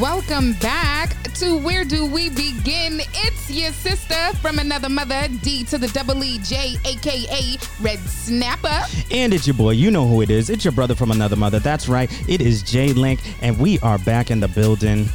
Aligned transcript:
Welcome 0.00 0.52
back 0.54 1.16
to 1.34 1.56
Where 1.58 1.82
Do 1.84 2.06
We 2.06 2.28
Begin? 2.28 3.00
It's 3.14 3.50
your 3.50 3.72
sister 3.72 4.14
from 4.36 4.58
another 4.58 4.88
mother, 4.88 5.26
D 5.42 5.64
to 5.64 5.78
the 5.78 5.88
double 5.88 6.22
E 6.22 6.38
J, 6.38 6.76
aka 6.84 7.56
Red 7.80 7.98
Snapper. 8.00 8.82
And 9.10 9.32
it's 9.34 9.46
your 9.46 9.54
boy, 9.54 9.70
you 9.72 9.90
know 9.90 10.06
who 10.06 10.20
it 10.22 10.30
is. 10.30 10.50
It's 10.50 10.64
your 10.64 10.72
brother 10.72 10.94
from 10.94 11.10
another 11.10 11.34
mother. 11.36 11.58
That's 11.58 11.88
right, 11.88 12.10
it 12.28 12.40
is 12.40 12.62
J 12.62 12.92
Link, 12.92 13.20
and 13.42 13.58
we 13.58 13.80
are 13.80 13.98
back 13.98 14.30
in 14.30 14.38
the 14.40 14.48
building. 14.48 15.08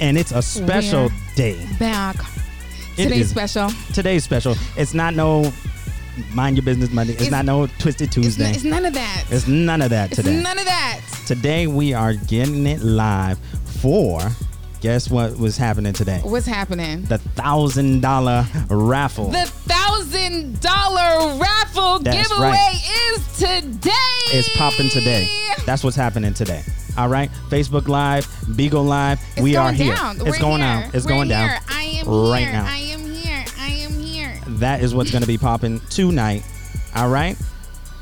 And 0.00 0.18
it's 0.18 0.32
a 0.32 0.42
special 0.42 1.04
We're 1.08 1.34
day. 1.36 1.66
Back. 1.78 2.16
It 2.96 3.04
Today's 3.04 3.26
is. 3.26 3.30
special. 3.30 3.70
Today's 3.92 4.24
special. 4.24 4.56
It's 4.76 4.94
not 4.94 5.14
no 5.14 5.52
mind 6.32 6.56
your 6.56 6.64
business 6.64 6.90
Monday. 6.90 7.12
It's, 7.12 7.22
It's- 7.22 7.32
not 7.32 7.44
no 7.44 7.66
Twisted 7.78 8.08
It's, 8.08 8.14
Tuesday. 8.14 8.46
n- 8.46 8.54
it's 8.54 8.64
none 8.64 8.84
of 8.86 8.94
that. 8.94 9.24
It's 9.30 9.46
none 9.46 9.82
of 9.82 9.90
that 9.90 10.08
It's 10.10 10.16
today. 10.16 10.40
none 10.42 10.58
of 10.58 10.64
that. 10.64 11.00
today 11.26 11.66
we 11.68 11.92
are 11.92 12.14
getting 12.14 12.66
it 12.66 12.80
live 12.80 13.38
for 13.80 14.20
guess 14.80 15.10
what 15.10 15.36
was 15.38 15.56
happening 15.56 15.92
today? 15.92 16.20
What's 16.22 16.46
happening? 16.46 17.02
The 17.04 17.18
thousand 17.18 18.00
dollar 18.00 18.46
raffle. 18.68 19.28
The 19.30 19.46
thousand 19.46 20.60
dollar 20.60 21.38
raffle 21.38 21.98
That's 22.00 22.28
giveaway 22.28 22.50
right. 22.50 23.12
is 23.14 23.36
today. 23.38 23.90
It's 24.32 24.48
popping 24.56 24.88
today. 24.90 25.28
That's 25.66 25.82
what's 25.84 25.96
happening 25.96 26.34
today. 26.34 26.62
All 26.96 27.08
right, 27.08 27.30
Facebook 27.48 27.86
Live, 27.88 28.26
Beagle 28.56 28.82
Live. 28.84 29.20
It's 29.32 29.40
we 29.42 29.54
are 29.56 29.72
here. 29.72 29.94
down. 29.94 30.16
It's 30.16 30.24
We're 30.24 30.38
going 30.38 30.60
here. 30.60 30.80
down. 30.80 30.90
It's 30.94 31.04
We're 31.04 31.10
going 31.10 31.28
here. 31.28 31.36
down. 31.38 31.60
I 31.68 31.82
am 32.00 32.08
right 32.30 32.42
here. 32.44 32.52
now. 32.52 32.64
I 32.66 32.76
am 32.78 33.00
here. 33.12 33.44
I 33.60 33.68
am 33.68 33.92
here. 34.00 34.40
That 34.58 34.82
is 34.82 34.94
what's 34.94 35.10
going 35.12 35.22
to 35.22 35.28
be 35.28 35.38
popping 35.38 35.80
tonight. 35.90 36.42
All 36.96 37.08
right. 37.08 37.36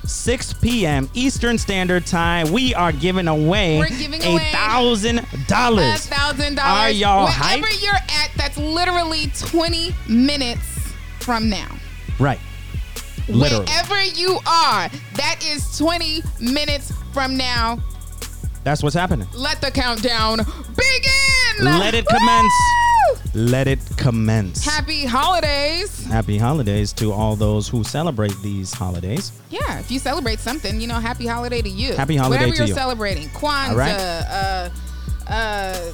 6 0.06 0.52
p.m. 0.54 1.08
Eastern 1.14 1.58
Standard 1.58 2.06
Time. 2.06 2.52
We 2.52 2.74
are 2.74 2.92
giving 2.92 3.28
away 3.28 3.78
We're 3.78 3.88
giving 3.88 4.22
a 4.22 4.38
thousand 4.52 5.18
A 5.20 5.26
dollars. 5.48 6.06
thousand 6.06 6.58
Are 6.58 6.90
y'all 6.90 7.24
Wherever 7.26 7.66
hyped? 7.66 7.82
you're 7.82 7.94
at, 7.94 8.30
that's 8.36 8.56
literally 8.56 9.30
20 9.38 9.94
minutes 10.08 10.92
from 11.20 11.48
now. 11.48 11.68
Right. 12.18 12.40
Literally. 13.28 13.64
Wherever 13.66 14.02
you 14.04 14.38
are, 14.46 14.88
that 15.16 15.40
is 15.44 15.76
20 15.78 16.22
minutes 16.40 16.92
from 17.12 17.36
now. 17.36 17.78
That's 18.66 18.82
what's 18.82 18.96
happening. 18.96 19.28
Let 19.32 19.60
the 19.60 19.70
countdown 19.70 20.38
begin. 20.38 21.64
Let 21.64 21.94
it 21.94 22.04
commence. 22.04 22.52
Woo! 23.08 23.16
Let 23.32 23.68
it 23.68 23.78
commence. 23.96 24.64
Happy 24.64 25.04
holidays. 25.04 26.04
Happy 26.06 26.36
holidays 26.36 26.92
to 26.94 27.12
all 27.12 27.36
those 27.36 27.68
who 27.68 27.84
celebrate 27.84 28.34
these 28.42 28.74
holidays. 28.74 29.30
Yeah, 29.50 29.78
if 29.78 29.88
you 29.88 30.00
celebrate 30.00 30.40
something, 30.40 30.80
you 30.80 30.88
know, 30.88 30.98
happy 30.98 31.28
holiday 31.28 31.62
to 31.62 31.68
you. 31.68 31.94
Happy 31.94 32.16
holiday 32.16 32.46
Whatever 32.46 32.52
to 32.54 32.58
you're 32.58 32.66
you. 32.66 32.74
celebrating, 32.74 33.28
Kwanzaa, 33.28 33.76
right. 33.76 33.92
uh, 33.92 34.70
uh, 35.28 35.92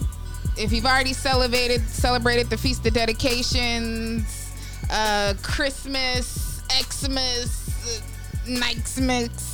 if 0.57 0.73
you've 0.73 0.87
already 0.87 1.13
celebrated 1.13 1.87
celebrated 1.91 2.49
the 2.49 2.57
feast 2.57 2.87
of 2.87 2.95
dedications, 2.95 4.51
uh, 4.91 5.35
Christmas, 5.43 6.63
Xmas, 6.71 7.69
uh, 7.85 8.49
Nixmas. 8.49 9.52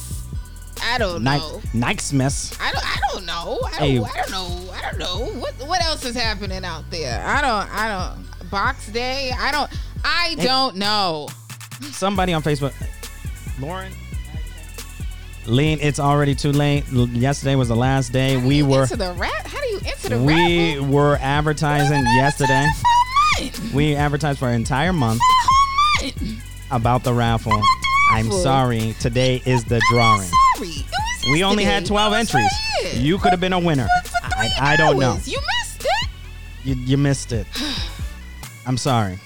I 0.82 0.98
don't 0.98 1.22
Ni- 1.24 1.38
know. 1.38 1.60
Nice 1.74 2.12
mess. 2.12 2.56
I 2.60 2.72
don't. 2.72 2.84
I 2.84 2.98
don't 3.12 3.26
know. 3.26 3.60
I 3.66 3.70
don't, 3.70 3.80
Hey. 3.80 3.98
I 3.98 4.22
don't 4.26 4.30
know. 4.30 4.72
I 4.72 4.82
don't 4.82 4.98
know. 4.98 5.40
What 5.40 5.54
What 5.66 5.82
else 5.82 6.04
is 6.04 6.14
happening 6.16 6.64
out 6.64 6.84
there? 6.90 7.22
I 7.24 7.40
don't. 7.40 7.74
I 7.74 7.88
don't. 7.88 8.50
Box 8.50 8.88
Day. 8.88 9.32
I 9.38 9.50
don't. 9.52 9.70
I 10.04 10.34
don't 10.38 10.76
know. 10.76 11.28
Somebody 11.90 12.32
on 12.32 12.42
Facebook. 12.42 12.72
Lauren. 13.60 13.92
Lean, 15.46 15.78
it's 15.80 15.98
already 15.98 16.34
too 16.34 16.52
late. 16.52 16.86
Yesterday 16.88 17.54
was 17.54 17.68
the 17.68 17.76
last 17.76 18.12
day. 18.12 18.34
How 18.34 18.40
do 18.40 18.46
We 18.48 18.62
were 18.62 18.82
enter 18.82 18.96
the 18.96 19.12
rat. 19.14 19.46
How 19.46 19.60
do 19.60 19.66
you 19.68 19.80
enter 19.86 20.08
the 20.10 20.18
we 20.22 20.74
raffle? 20.76 20.92
were 20.92 21.16
advertising 21.22 22.02
yesterday. 22.04 22.66
For 22.74 23.42
a 23.42 23.44
month. 23.44 23.74
We 23.74 23.94
advertised 23.96 24.38
for 24.38 24.48
an 24.48 24.54
entire 24.56 24.92
month 24.92 25.20
For 25.20 26.06
a 26.06 26.10
whole 26.10 26.26
month. 26.28 26.42
about 26.70 27.02
the 27.04 27.14
raffle. 27.14 27.62
I'm 28.10 28.30
sorry. 28.30 28.94
Today 29.00 29.42
is 29.46 29.64
the 29.64 29.80
drawing. 29.90 30.28
We 31.30 31.44
only 31.44 31.64
had 31.64 31.86
12 31.86 32.12
It 32.12 32.16
entries. 32.16 32.52
You 32.94 33.18
could 33.18 33.30
have 33.30 33.40
been 33.40 33.52
a 33.52 33.58
winner. 33.58 33.88
I, 34.22 34.50
I 34.60 34.76
don't 34.76 34.98
know. 34.98 35.18
You 35.24 35.38
missed 35.40 35.84
it. 35.84 36.08
You, 36.64 36.74
you 36.74 36.96
missed 36.96 37.32
it. 37.32 37.46
I'm 38.66 38.76
sorry. 38.76 39.18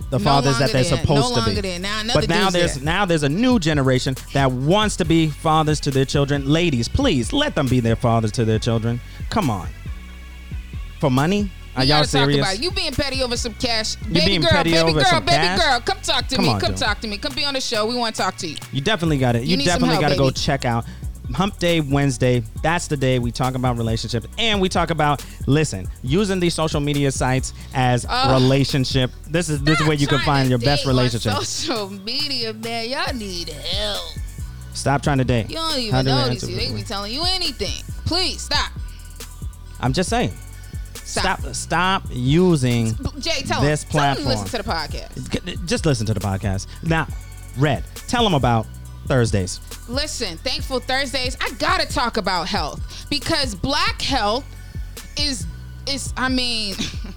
the 0.09 0.17
No 0.17 0.23
fathers 0.23 0.57
that 0.59 0.71
they're 0.71 0.83
supposed 0.83 1.35
No 1.35 1.45
to 1.53 1.61
be. 1.61 1.77
Now 1.77 2.01
but 2.13 2.27
now 2.27 2.49
there's 2.49 2.75
there. 2.75 2.83
now 2.83 3.05
there's 3.05 3.23
a 3.23 3.29
new 3.29 3.59
generation 3.59 4.15
that 4.33 4.51
wants 4.51 4.95
to 4.97 5.05
be 5.05 5.27
fathers 5.27 5.79
to 5.81 5.91
their 5.91 6.05
children. 6.05 6.47
Ladies, 6.47 6.87
please 6.87 7.31
let 7.31 7.55
them 7.55 7.67
be 7.67 7.79
their 7.79 7.95
fathers 7.95 8.31
to 8.33 8.45
their 8.45 8.59
children. 8.59 8.99
Come 9.29 9.49
on. 9.49 9.67
For 10.99 11.09
money? 11.09 11.51
Are 11.75 11.83
We 11.83 11.87
y'all 11.89 11.99
gotta 11.99 12.11
talk 12.11 12.21
serious? 12.23 12.39
about 12.39 12.55
it. 12.55 12.63
You 12.63 12.71
being 12.71 12.91
petty 12.91 13.21
over 13.23 13.37
some 13.37 13.53
cash. 13.53 13.95
You 14.07 14.13
baby 14.15 14.25
being 14.25 14.41
girl, 14.41 14.49
petty 14.49 14.71
baby 14.71 14.81
over 14.89 14.99
girl, 14.99 15.09
some 15.09 15.23
baby 15.25 15.37
cash? 15.37 15.59
girl. 15.59 15.79
Come 15.81 15.97
talk 16.01 16.27
to 16.27 16.35
Come 16.35 16.45
me. 16.45 16.51
on, 16.51 16.59
come 16.59 16.71
dude. 16.71 16.77
talk 16.79 16.99
to 17.01 17.07
me. 17.07 17.17
Come 17.17 17.33
be 17.35 17.45
on 17.45 17.53
the 17.53 17.61
show. 17.61 17.85
We 17.85 17.95
want 17.95 18.15
to 18.15 18.21
talk 18.21 18.35
to 18.37 18.47
you. 18.47 18.57
You 18.73 18.81
definitely 18.81 19.19
got 19.19 19.35
it. 19.35 19.43
You, 19.43 19.55
You 19.57 19.63
definitely 19.65 19.99
got 19.99 20.09
to 20.09 20.17
go 20.17 20.31
check 20.31 20.65
out 20.65 20.85
Hump 21.33 21.57
Day 21.59 21.81
Wednesday. 21.81 22.43
That's 22.63 22.87
the 22.87 22.97
day 22.97 23.19
we 23.19 23.31
talk 23.31 23.55
about 23.55 23.77
relationships 23.77 24.27
and 24.37 24.59
we 24.59 24.69
talk 24.69 24.89
about 24.89 25.23
listen 25.47 25.87
using 26.01 26.39
these 26.39 26.53
social 26.53 26.79
media 26.79 27.11
sites 27.11 27.53
as 27.73 28.05
relationship. 28.29 29.11
This 29.27 29.49
is 29.49 29.61
this 29.63 29.79
is 29.79 29.87
where 29.87 29.95
you 29.97 30.07
can 30.07 30.19
find 30.19 30.49
your 30.49 30.59
best 30.59 30.85
relationship. 30.85 31.33
Social 31.33 31.89
media, 31.89 32.53
man. 32.53 32.89
Y'all 32.89 33.13
need 33.13 33.49
help. 33.49 34.01
Stop 34.73 35.01
trying 35.01 35.17
to 35.17 35.23
date. 35.25 35.49
You 35.49 35.55
don't 35.55 35.71
How 35.71 35.77
even 35.77 36.05
do 36.05 36.11
we 36.11 36.17
notice 36.17 36.43
answer 36.43 36.49
you. 36.51 36.55
They 36.55 36.73
be 36.73 36.83
telling 36.83 37.13
you 37.13 37.23
anything. 37.25 37.83
Please 38.05 38.41
stop. 38.41 38.71
I'm 39.79 39.93
just 39.93 40.09
saying. 40.09 40.33
Stop. 40.93 41.39
Stop. 41.41 41.55
Stop 41.55 42.03
using. 42.11 42.93
Jay, 43.19 43.41
tell 43.41 43.61
This 43.61 43.83
them. 43.83 43.91
Tell 43.91 44.15
them 44.15 44.17
to 44.17 44.23
platform. 44.23 44.27
listen 44.27 44.47
to 44.47 44.57
the 44.57 44.63
podcast. 44.63 45.65
Just 45.65 45.85
listen 45.85 46.05
to 46.05 46.13
the 46.13 46.19
podcast 46.19 46.67
now. 46.83 47.07
Red, 47.57 47.83
tell 48.07 48.23
them 48.23 48.35
about 48.35 48.67
Thursdays. 49.09 49.59
Listen, 49.89 50.37
Thankful 50.37 50.79
Thursdays, 50.79 51.35
I 51.41 51.49
gotta 51.57 51.87
talk 51.87 52.17
about 52.17 52.47
health 52.47 53.07
because 53.09 53.55
black 53.55 54.01
health 54.01 54.45
is 55.17 55.47
is 55.87 56.13
I 56.15 56.29
mean 56.29 56.75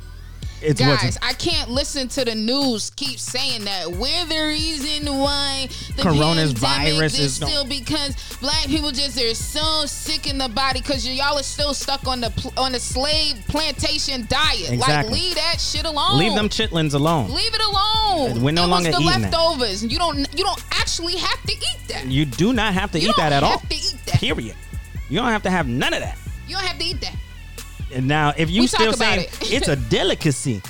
It's 0.65 0.81
guys, 0.81 1.19
I 1.23 1.33
can't 1.35 1.71
listen 1.71 2.09
to 2.09 2.25
the 2.25 2.35
news 2.35 2.91
keep 2.91 3.19
saying 3.19 3.65
that 3.65 3.91
we're 3.91 4.25
the 4.27 4.47
reason 4.47 5.07
why 5.19 5.67
the 5.97 6.03
Coronavirus 6.03 6.63
pandemic 6.63 7.19
is 7.19 7.35
still 7.35 7.65
because 7.65 8.15
black 8.41 8.67
people 8.67 8.91
just 8.91 9.21
are 9.21 9.35
so 9.35 9.85
sick 9.87 10.29
in 10.29 10.39
the 10.39 10.49
body 10.49 10.81
because 10.81 11.07
y'all 11.07 11.39
are 11.39 11.43
still 11.43 11.75
stuck 11.75 12.07
on 12.07 12.21
the 12.21 12.53
on 12.57 12.73
the 12.73 12.81
slave 12.81 13.43
plantation 13.49 14.27
diet. 14.29 14.71
Like 14.71 14.73
Exactly. 14.79 15.15
leave 15.15 15.35
that 15.35 15.61
shit 15.61 15.85
alone. 15.85 16.19
leave 16.19 16.35
them 16.35 16.49
chitlins 16.49 16.95
alone. 16.95 17.31
Leave 17.33 17.55
it 17.55 17.61
alone. 17.63 18.43
We're 18.43 18.53
no 18.53 18.65
it 18.65 18.69
longer 18.69 18.91
was 18.91 18.97
the 18.99 19.03
eating 19.03 19.23
that. 19.23 19.33
leftovers. 19.33 19.85
You 19.85 19.99
don't 19.99 20.19
you 20.39 20.45
don't 20.45 20.65
actually 20.73 21.17
have 21.17 21.43
to 21.43 21.53
eat 21.53 21.89
that. 21.89 22.07
You 22.07 22.25
do 22.25 22.53
not 22.53 22.75
have 22.75 22.93
to 22.93 23.01
You 23.01 23.11
eat 23.11 23.17
that 23.17 23.33
at 23.33 23.43
all. 23.43 23.59
to 23.59 23.75
eat 23.75 23.97
that. 24.07 24.17
Period. 24.21 24.55
You 25.09 25.19
don't 25.19 25.29
have 25.29 25.43
to 25.43 25.51
have 25.51 25.67
none 25.67 25.93
of 25.93 26.01
that. 26.01 26.17
You 26.47 26.57
don't 26.57 26.65
have 26.65 26.79
to 26.79 26.85
eat 26.85 27.01
that. 27.01 27.17
And 27.93 28.09
now, 28.09 28.33
if 28.37 28.51
you 28.51 28.63
We 28.63 28.67
still 28.67 28.93
saying 28.93 29.21
it. 29.21 29.53
it's 29.53 29.69
a 29.69 29.77
delicacy, 29.91 30.63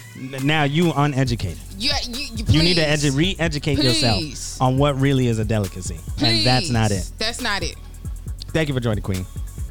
now 0.43 0.65
you 0.65 0.93
uneducated. 0.93 1.59
You 1.79 1.91
uh, 1.91 1.95
you, 2.09 2.27
you, 2.37 2.45
You 2.49 2.63
need 2.63 2.75
to 2.75 2.83
edu- 2.85 3.17
re-educate 3.17 3.77
Please. 3.77 4.03
yourself 4.03 4.61
on 4.63 4.79
what 4.79 4.99
really 5.01 5.27
is 5.29 5.39
a 5.39 5.45
delicacy, 5.45 5.99
and 6.21 6.45
that's 6.47 6.71
not 6.71 6.91
it. 6.91 7.11
That's 7.19 7.41
not 7.41 7.63
it. 7.63 7.77
Thank 8.49 8.69
you 8.69 8.75
for 8.75 8.81
joining, 8.81 9.03
Queen. 9.03 9.25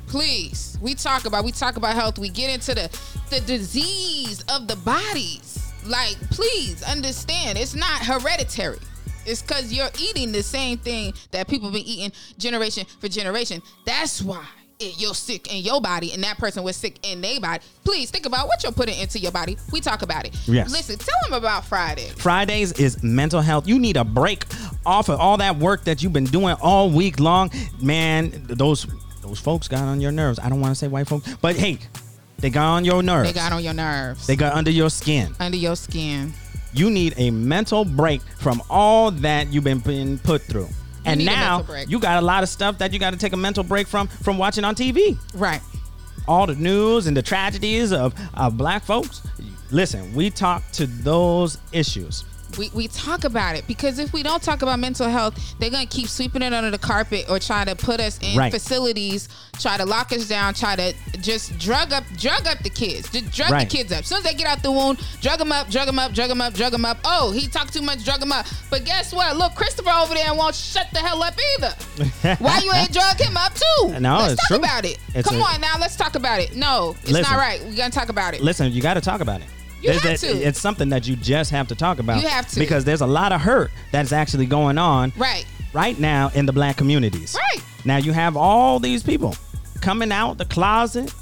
Please. 0.07 0.77
We 0.81 0.93
talk 0.95 1.25
about 1.25 1.45
we 1.45 1.51
talk 1.51 1.77
about 1.77 1.95
health. 1.95 2.17
We 2.19 2.29
get 2.29 2.49
into 2.53 2.73
the 2.75 2.89
the 3.29 3.39
disease 3.41 4.43
of 4.49 4.67
the 4.67 4.75
bodies. 4.77 5.57
Like, 5.85 6.15
please 6.29 6.83
understand, 6.83 7.57
it's 7.57 7.73
not 7.75 8.05
hereditary. 8.05 8.77
It's 9.25 9.41
because 9.41 9.71
you're 9.73 9.89
eating 9.99 10.31
the 10.31 10.43
same 10.43 10.77
thing 10.77 11.13
that 11.31 11.47
people 11.47 11.71
been 11.71 11.81
eating 11.85 12.11
generation 12.37 12.85
for 12.99 13.07
generation. 13.07 13.61
That's 13.85 14.21
why 14.21 14.45
you're 14.81 15.13
sick 15.13 15.53
in 15.53 15.63
your 15.63 15.81
body 15.81 16.13
and 16.13 16.23
that 16.23 16.37
person 16.37 16.63
was 16.63 16.75
sick 16.75 16.97
in 17.03 17.21
their 17.21 17.39
body. 17.39 17.63
Please 17.83 18.09
think 18.11 18.25
about 18.25 18.47
what 18.47 18.63
you're 18.63 18.71
putting 18.71 18.99
into 18.99 19.19
your 19.19 19.31
body. 19.31 19.57
We 19.71 19.81
talk 19.81 20.01
about 20.01 20.25
it. 20.25 20.35
Yes. 20.47 20.71
Listen, 20.71 20.97
tell 20.97 21.15
them 21.23 21.33
about 21.33 21.65
Friday. 21.65 22.09
Fridays 22.17 22.71
is 22.73 23.01
mental 23.03 23.41
health. 23.41 23.67
You 23.67 23.79
need 23.79 23.97
a 23.97 24.03
break 24.03 24.45
off 24.85 25.09
of 25.09 25.19
all 25.19 25.37
that 25.37 25.57
work 25.57 25.83
that 25.85 26.01
you've 26.01 26.13
been 26.13 26.25
doing 26.25 26.55
all 26.61 26.89
week 26.89 27.19
long. 27.19 27.51
Man, 27.81 28.31
those 28.47 28.87
those 29.21 29.39
folks 29.39 29.67
got 29.67 29.81
on 29.83 30.01
your 30.01 30.11
nerves. 30.11 30.39
I 30.39 30.49
don't 30.49 30.59
want 30.59 30.71
to 30.71 30.75
say 30.75 30.87
white 30.87 31.07
folks, 31.07 31.33
but 31.35 31.55
hey, 31.55 31.77
they 32.39 32.49
got 32.49 32.65
on 32.65 32.85
your 32.85 33.03
nerves. 33.03 33.29
They 33.31 33.33
got 33.39 33.51
on 33.51 33.63
your 33.63 33.73
nerves. 33.73 34.25
They 34.27 34.35
got 34.35 34.53
under 34.53 34.71
your 34.71 34.89
skin. 34.89 35.33
under 35.39 35.57
your 35.57 35.75
skin. 35.75 36.33
You 36.73 36.89
need 36.89 37.13
a 37.17 37.29
mental 37.31 37.85
break 37.85 38.21
from 38.39 38.61
all 38.69 39.11
that 39.11 39.51
you've 39.51 39.63
been 39.63 39.79
being 39.79 40.17
put 40.17 40.41
through. 40.41 40.69
And 41.05 41.23
now 41.25 41.65
you 41.87 41.99
got 41.99 42.21
a 42.21 42.25
lot 42.25 42.43
of 42.43 42.49
stuff 42.49 42.77
that 42.79 42.93
you 42.93 42.99
got 42.99 43.11
to 43.11 43.19
take 43.19 43.33
a 43.33 43.37
mental 43.37 43.63
break 43.63 43.87
from 43.87 44.07
from 44.07 44.37
watching 44.37 44.63
on 44.63 44.75
TV. 44.75 45.17
Right. 45.33 45.61
all 46.27 46.45
the 46.45 46.55
news 46.55 47.07
and 47.07 47.17
the 47.17 47.21
tragedies 47.21 47.91
of, 47.91 48.13
of 48.35 48.55
black 48.57 48.83
folks. 48.83 49.21
Listen, 49.71 50.13
we 50.13 50.29
talk 50.29 50.63
to 50.73 50.85
those 50.85 51.57
issues. 51.71 52.23
We, 52.57 52.69
we 52.73 52.87
talk 52.87 53.23
about 53.23 53.55
it 53.55 53.65
because 53.67 53.99
if 53.99 54.13
we 54.13 54.23
don't 54.23 54.41
talk 54.43 54.61
about 54.61 54.79
mental 54.79 55.07
health, 55.09 55.55
they're 55.59 55.69
gonna 55.69 55.85
keep 55.85 56.07
sweeping 56.07 56.41
it 56.41 56.53
under 56.53 56.71
the 56.71 56.77
carpet 56.77 57.25
or 57.29 57.39
try 57.39 57.65
to 57.65 57.75
put 57.75 57.99
us 57.99 58.19
in 58.21 58.37
Right. 58.37 58.51
facilities, 58.51 59.29
try 59.59 59.77
to 59.77 59.85
lock 59.85 60.11
us 60.11 60.27
down, 60.27 60.53
try 60.53 60.75
to 60.75 60.93
just 61.21 61.57
drug 61.59 61.93
up 61.93 62.03
drug 62.17 62.47
up 62.47 62.59
the 62.63 62.69
kids, 62.69 63.09
just 63.09 63.31
drug 63.31 63.51
Right. 63.51 63.69
the 63.69 63.77
kids 63.77 63.91
up. 63.91 63.99
As 63.99 64.07
soon 64.07 64.17
as 64.19 64.23
they 64.23 64.33
get 64.33 64.47
out 64.47 64.63
the 64.63 64.71
wound, 64.71 64.99
drug 65.21 65.39
them 65.39 65.51
up, 65.51 65.69
drug 65.69 65.87
them 65.87 65.99
up, 65.99 66.13
drug 66.13 66.29
them 66.29 66.41
up, 66.41 66.53
drug 66.53 66.71
them 66.71 66.85
up. 66.85 66.97
Oh, 67.05 67.31
he 67.31 67.47
talked 67.47 67.73
too 67.73 67.81
much, 67.81 68.03
drug 68.03 68.21
him 68.21 68.31
up. 68.31 68.45
But 68.69 68.85
guess 68.85 69.13
what? 69.13 69.37
Look, 69.37 69.55
Christopher 69.55 69.91
over 69.91 70.13
there 70.13 70.33
won't 70.33 70.55
shut 70.55 70.87
the 70.93 70.99
hell 70.99 71.21
up 71.23 71.35
either. 71.57 71.73
Why 72.39 72.59
you 72.63 72.71
ain't 72.73 72.91
drug 72.91 73.19
him 73.19 73.37
up 73.37 73.53
too? 73.53 73.99
No, 73.99 74.17
let's 74.17 74.33
it's 74.33 74.41
talk 74.41 74.47
true. 74.47 74.57
about 74.57 74.85
it. 74.85 74.97
It's 75.15 75.27
Come 75.27 75.39
a- 75.39 75.43
on 75.43 75.61
now, 75.61 75.75
let's 75.79 75.95
talk 75.95 76.15
about 76.15 76.39
it. 76.39 76.55
No, 76.55 76.95
it's 77.01 77.11
Listen. 77.11 77.31
not 77.33 77.39
right. 77.39 77.63
We 77.65 77.75
gotta 77.75 77.91
talk 77.93 78.09
about 78.09 78.33
it. 78.33 78.41
Listen, 78.41 78.71
you 78.71 78.81
got 78.81 78.95
to 78.95 79.01
talk 79.01 79.21
about 79.21 79.41
it. 79.41 79.47
You 79.81 79.91
have 79.91 80.03
that- 80.03 80.19
to. 80.19 80.27
It's 80.27 80.59
something 80.59 80.89
that 80.89 81.07
you 81.07 81.15
just 81.15 81.51
have 81.51 81.67
to 81.69 81.75
talk 81.75 81.99
about. 81.99 82.21
You 82.21 82.27
have 82.29 82.47
to. 82.49 82.59
Because 82.59 82.83
there's 82.85 83.01
a 83.01 83.07
lot 83.07 83.31
of 83.31 83.41
hurt 83.41 83.71
that's 83.91 84.11
actually 84.11 84.45
going 84.45 84.77
on 84.77 85.11
Right. 85.17 85.45
right 85.73 85.99
now 85.99 86.31
in 86.33 86.45
the 86.45 86.53
black 86.53 86.77
communities. 86.77 87.35
Right. 87.35 87.63
Now 87.85 87.97
you 87.97 88.11
have 88.13 88.37
all 88.37 88.79
these 88.79 89.03
people 89.03 89.35
coming 89.81 90.11
out 90.11 90.37
the 90.37 90.45
closet, 90.45 91.13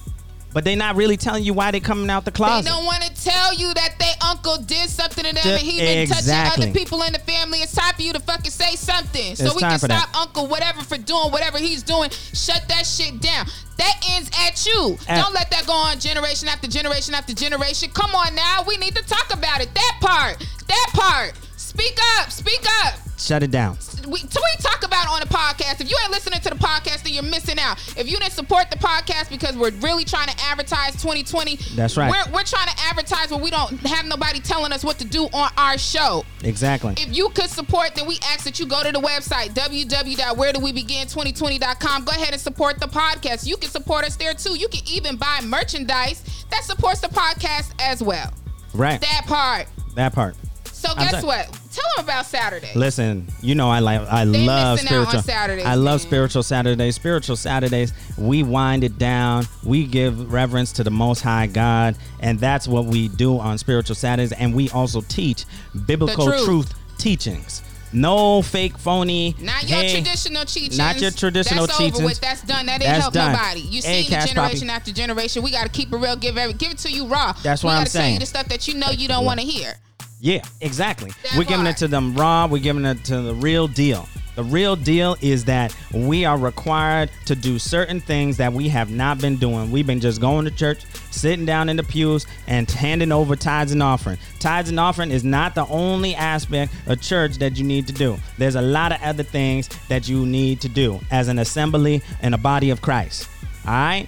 but 0.54 0.64
they're 0.64 0.76
not 0.76 0.96
really 0.96 1.18
telling 1.18 1.44
you 1.44 1.54
why 1.54 1.72
they're 1.72 1.80
coming 1.80 2.10
out 2.10 2.26
the 2.26 2.32
closet. 2.32 2.66
They 2.66 2.72
don't 2.76 2.86
want 2.86 3.04
to 3.04 3.24
tell 3.24 3.54
you 3.54 3.74
that 3.74 3.96
their 4.00 4.14
uncle 4.22 4.58
did 4.58 4.90
something 4.90 5.24
to 5.24 5.34
them 5.34 5.44
Ju- 5.44 5.50
and 5.50 5.60
he 5.62 5.80
been 5.80 6.00
exactly. 6.00 6.32
touching 6.50 6.64
other 6.72 6.80
people 6.80 7.02
in 7.04 7.14
the 7.14 7.20
family. 7.20 7.60
It's 7.60 7.74
time 7.74 7.94
for 7.96 8.02
you 8.02 8.14
to 8.14 8.20
fucking 8.20 8.52
say 8.52 8.76
something 8.76 9.36
so 9.36 9.46
It's 9.46 9.56
we 9.56 9.62
can 9.62 9.78
for 9.80 9.88
that. 9.88 10.10
stop 10.10 10.22
Uncle 10.28 10.48
whatever 10.48 10.82
for 10.82 10.98
doing 10.98 11.32
whatever 11.32 11.58
he's 11.58 11.84
doing. 11.84 12.10
Shut 12.10 12.64
that 12.68 12.86
shit 12.86 13.20
down. 13.22 13.46
That 13.78 13.96
ends 14.12 14.30
at 14.42 14.66
you. 14.66 14.98
At- 15.08 15.22
Don't 15.24 15.34
let 15.34 15.50
that 15.52 15.66
go 15.68 15.74
on 15.74 16.00
generation 16.00 16.48
after 16.48 16.68
generation 16.68 17.14
after 17.14 17.34
generation. 17.34 17.90
Come 17.92 18.14
on 18.16 18.34
now, 18.36 18.64
we 18.68 18.78
need 18.78 18.96
to 18.96 19.04
talk 19.06 19.34
about 19.34 19.62
it. 19.62 19.74
That 19.74 19.98
part, 20.02 20.46
that 20.68 20.88
part. 20.94 21.34
Speak 21.58 21.98
up, 22.18 22.32
speak 22.32 22.66
up 22.84 22.96
Shut 23.18 23.44
it 23.44 23.52
down. 23.52 23.78
We, 24.12 24.22
we 24.24 24.56
talk 24.60 24.84
about 24.86 25.08
on 25.08 25.20
the 25.22 25.28
podcast. 25.28 25.82
If 25.82 25.90
you 25.90 25.98
ain't 26.02 26.12
listening 26.12 26.40
to 26.42 26.50
the 26.50 26.56
podcast, 26.56 27.04
then 27.04 27.14
you're 27.14 27.24
missing 27.24 27.60
out. 27.60 27.78
If 27.98 28.10
you 28.10 28.18
didn't 28.18 28.34
support 28.34 28.70
the 28.72 28.78
podcast 28.78 29.30
because 29.30 29.56
we're 29.56 29.72
really 29.82 30.06
trying 30.06 30.28
to 30.28 30.36
advertise 30.46 30.94
2020, 30.94 31.56
That's 31.76 31.98
right. 31.98 32.12
We're, 32.12 32.34
we're 32.34 32.44
trying 32.44 32.68
to 32.68 32.76
advertise, 32.90 33.28
but 33.30 33.42
we 33.42 33.50
don't 33.50 33.72
have 33.82 34.06
nobody 34.06 34.40
telling 34.40 34.72
us 34.72 34.84
what 34.84 34.98
to 35.00 35.06
do 35.06 35.26
on 35.26 35.52
our 35.58 35.78
show. 35.78 36.24
Exactly. 36.44 36.94
If 36.98 37.16
you 37.16 37.30
could 37.30 37.50
support, 37.50 37.96
then 37.96 38.08
we 38.08 38.18
ask 38.32 38.44
that 38.46 38.60
you 38.60 38.66
go 38.66 38.84
to 38.84 38.92
the 38.92 39.00
website 39.00 39.50
www.wheredowebegin2020.com. 39.54 42.06
Go 42.06 42.12
ahead 42.12 42.32
and 42.34 42.42
support 42.42 42.80
the 42.80 42.88
podcast. 42.88 43.46
You 43.46 43.58
can 43.58 43.70
support 43.70 44.06
us 44.06 44.16
there 44.16 44.34
too. 44.34 44.58
You 44.58 44.68
can 44.68 44.82
even 44.88 45.16
buy 45.18 45.40
merchandise 45.44 46.46
that 46.50 46.64
supports 46.64 47.02
the 47.02 47.08
podcast 47.10 47.72
as 47.80 48.02
well. 48.02 48.34
right. 48.74 49.00
That 49.02 49.24
part. 49.26 49.68
that 49.96 50.14
part. 50.14 50.36
So 50.72 50.94
guess 50.96 51.24
what? 51.24 51.59
Tell 51.72 51.86
them 51.96 52.06
about 52.06 52.26
Saturday. 52.26 52.72
Listen, 52.76 53.28
you 53.42 53.54
know 53.54 53.70
I 53.70 53.80
like 53.80 54.02
I 54.02 54.26
They 54.26 54.44
love 54.46 54.78
missing 54.78 54.90
out 54.90 55.00
on 55.02 55.06
spiritual. 55.08 55.22
Saturdays, 55.22 55.66
I 55.66 55.76
love 55.76 56.00
man. 56.02 56.08
spiritual 56.08 56.44
Saturdays. 56.44 56.96
Spiritual 56.96 57.36
Saturdays, 57.36 57.94
we 58.18 58.42
wind 58.44 58.84
it 58.84 58.98
down. 58.98 59.46
We 59.64 59.86
give 59.86 60.32
reverence 60.34 60.72
to 60.74 60.84
the 60.84 60.90
Most 60.90 61.22
High 61.22 61.46
God, 61.48 61.96
and 62.22 62.40
that's 62.40 62.68
what 62.68 62.86
we 62.86 63.08
do 63.10 63.38
on 63.40 63.58
spiritual 63.60 63.96
Saturdays. 63.96 64.32
And 64.32 64.56
we 64.56 64.70
also 64.72 65.02
teach 65.02 65.46
biblical 65.86 66.26
truth. 66.28 66.46
truth. 66.46 66.74
teachings. 66.98 67.62
No 67.92 68.42
fake, 68.44 68.78
phony. 68.78 69.36
Not 69.40 69.68
your 69.68 69.80
hey, 69.80 69.94
traditional 69.94 70.46
teachings. 70.46 70.78
Not 70.78 71.00
your 71.02 71.10
traditional 71.12 71.66
That's 71.66 71.78
teachings. 71.78 71.98
over 71.98 72.06
with. 72.06 72.20
That's 72.22 72.42
done. 72.44 72.68
That 72.68 72.82
didn't 72.82 73.02
help 73.02 73.14
done. 73.14 73.32
nobody. 73.32 73.62
You 73.62 73.82
Hey, 73.82 74.04
see 74.04 74.10
the 74.16 74.26
generation 74.28 74.68
Poppy. 74.68 74.76
after 74.76 74.92
generation. 74.92 75.42
We 75.44 75.50
got 75.52 75.64
to 75.64 75.70
keep 75.70 75.92
it 75.92 75.98
real. 75.98 76.16
Give 76.16 76.38
every, 76.38 76.54
give 76.54 76.72
it 76.74 76.78
to 76.80 76.92
you 76.92 77.08
raw. 77.08 77.34
That's 77.42 77.64
we 77.64 77.70
I'm 77.72 77.82
gotta 77.82 77.92
tell 77.92 78.08
you 78.08 78.20
the 78.20 78.26
stuff 78.28 78.48
that 78.50 78.68
you 78.68 78.76
know 78.76 78.90
you 78.92 79.08
don't 79.08 79.26
want 79.26 79.40
to 79.40 79.46
hear. 79.46 79.74
Yeah, 80.20 80.42
exactly. 80.62 81.12
That 81.24 81.38
we're 81.38 81.46
giving 81.46 81.66
part. 81.66 81.76
it 81.76 81.80
to 81.80 81.88
them 81.88 82.16
raw. 82.16 82.48
We're 82.48 82.62
giving 82.62 82.86
it 82.86 83.04
to 83.06 83.22
the 83.22 83.34
real 83.34 83.68
deal. 83.68 84.08
The 84.36 84.44
real 84.44 84.78
deal 84.78 85.18
is 85.20 85.44
that 85.46 85.76
we 85.94 86.24
are 86.24 86.38
required 86.38 87.12
to 87.26 87.36
do 87.36 87.60
certain 87.60 88.00
things 88.00 88.38
that 88.38 88.54
we 88.54 88.70
have 88.70 88.90
not 88.90 89.20
been 89.20 89.36
doing. 89.36 89.70
We've 89.70 89.86
been 89.86 90.00
just 90.00 90.22
going 90.22 90.46
to 90.46 90.52
church, 90.52 90.86
sitting 91.12 91.46
down 91.46 91.68
in 91.68 91.76
the 91.76 91.84
pews, 91.84 92.26
and 92.48 92.70
handing 92.70 93.12
over 93.12 93.36
tithes 93.36 93.74
and 93.74 93.84
offering. 93.84 94.18
Tithes 94.40 94.70
and 94.70 94.80
offering 94.80 95.12
is 95.12 95.26
not 95.26 95.56
the 95.56 95.66
only 95.68 96.16
aspect 96.16 96.74
of 96.88 97.02
church 97.02 97.38
that 97.40 97.58
you 97.58 97.66
need 97.66 97.86
to 97.88 97.94
do. 97.94 98.18
There's 98.38 98.56
a 98.56 98.62
lot 98.62 98.94
of 98.94 99.02
other 99.02 99.24
things 99.24 99.70
that 99.90 100.08
you 100.08 100.26
need 100.26 100.62
to 100.62 100.70
do 100.70 101.00
as 101.12 101.28
an 101.28 101.40
assembly 101.40 102.02
and 102.22 102.34
a 102.34 102.38
body 102.38 102.70
of 102.70 102.82
Christ. 102.82 103.28
All 103.66 103.74
right? 103.74 104.08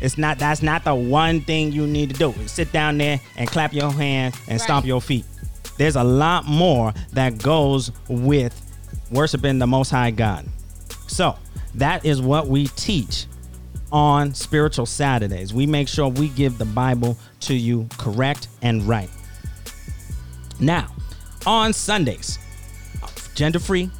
It's 0.00 0.18
not 0.18 0.38
that's 0.38 0.62
not 0.62 0.84
the 0.84 0.94
one 0.94 1.40
thing 1.40 1.72
you 1.72 1.86
need 1.86 2.10
to 2.10 2.16
do. 2.16 2.34
Sit 2.46 2.72
down 2.72 2.98
there 2.98 3.20
and 3.36 3.48
clap 3.48 3.72
your 3.72 3.92
hands 3.92 4.36
and 4.48 4.60
stomp 4.60 4.84
your 4.84 5.00
feet. 5.00 5.24
There's 5.78 5.96
a 5.96 6.04
lot 6.04 6.44
more 6.44 6.92
that 7.12 7.38
goes 7.38 7.90
with 8.08 8.60
worshiping 9.10 9.58
the 9.58 9.66
most 9.66 9.90
high 9.90 10.10
God. 10.10 10.46
So, 11.06 11.36
that 11.74 12.04
is 12.04 12.20
what 12.20 12.48
we 12.48 12.66
teach 12.68 13.26
on 13.90 14.34
spiritual 14.34 14.86
Saturdays. 14.86 15.52
We 15.52 15.66
make 15.66 15.88
sure 15.88 16.08
we 16.08 16.28
give 16.28 16.58
the 16.58 16.64
Bible 16.64 17.18
to 17.40 17.54
you 17.54 17.88
correct 17.98 18.48
and 18.62 18.82
right. 18.84 19.10
Now, 20.60 20.88
on 21.46 21.72
Sundays, 21.72 22.38
gender 23.34 23.58
free, 23.58 23.90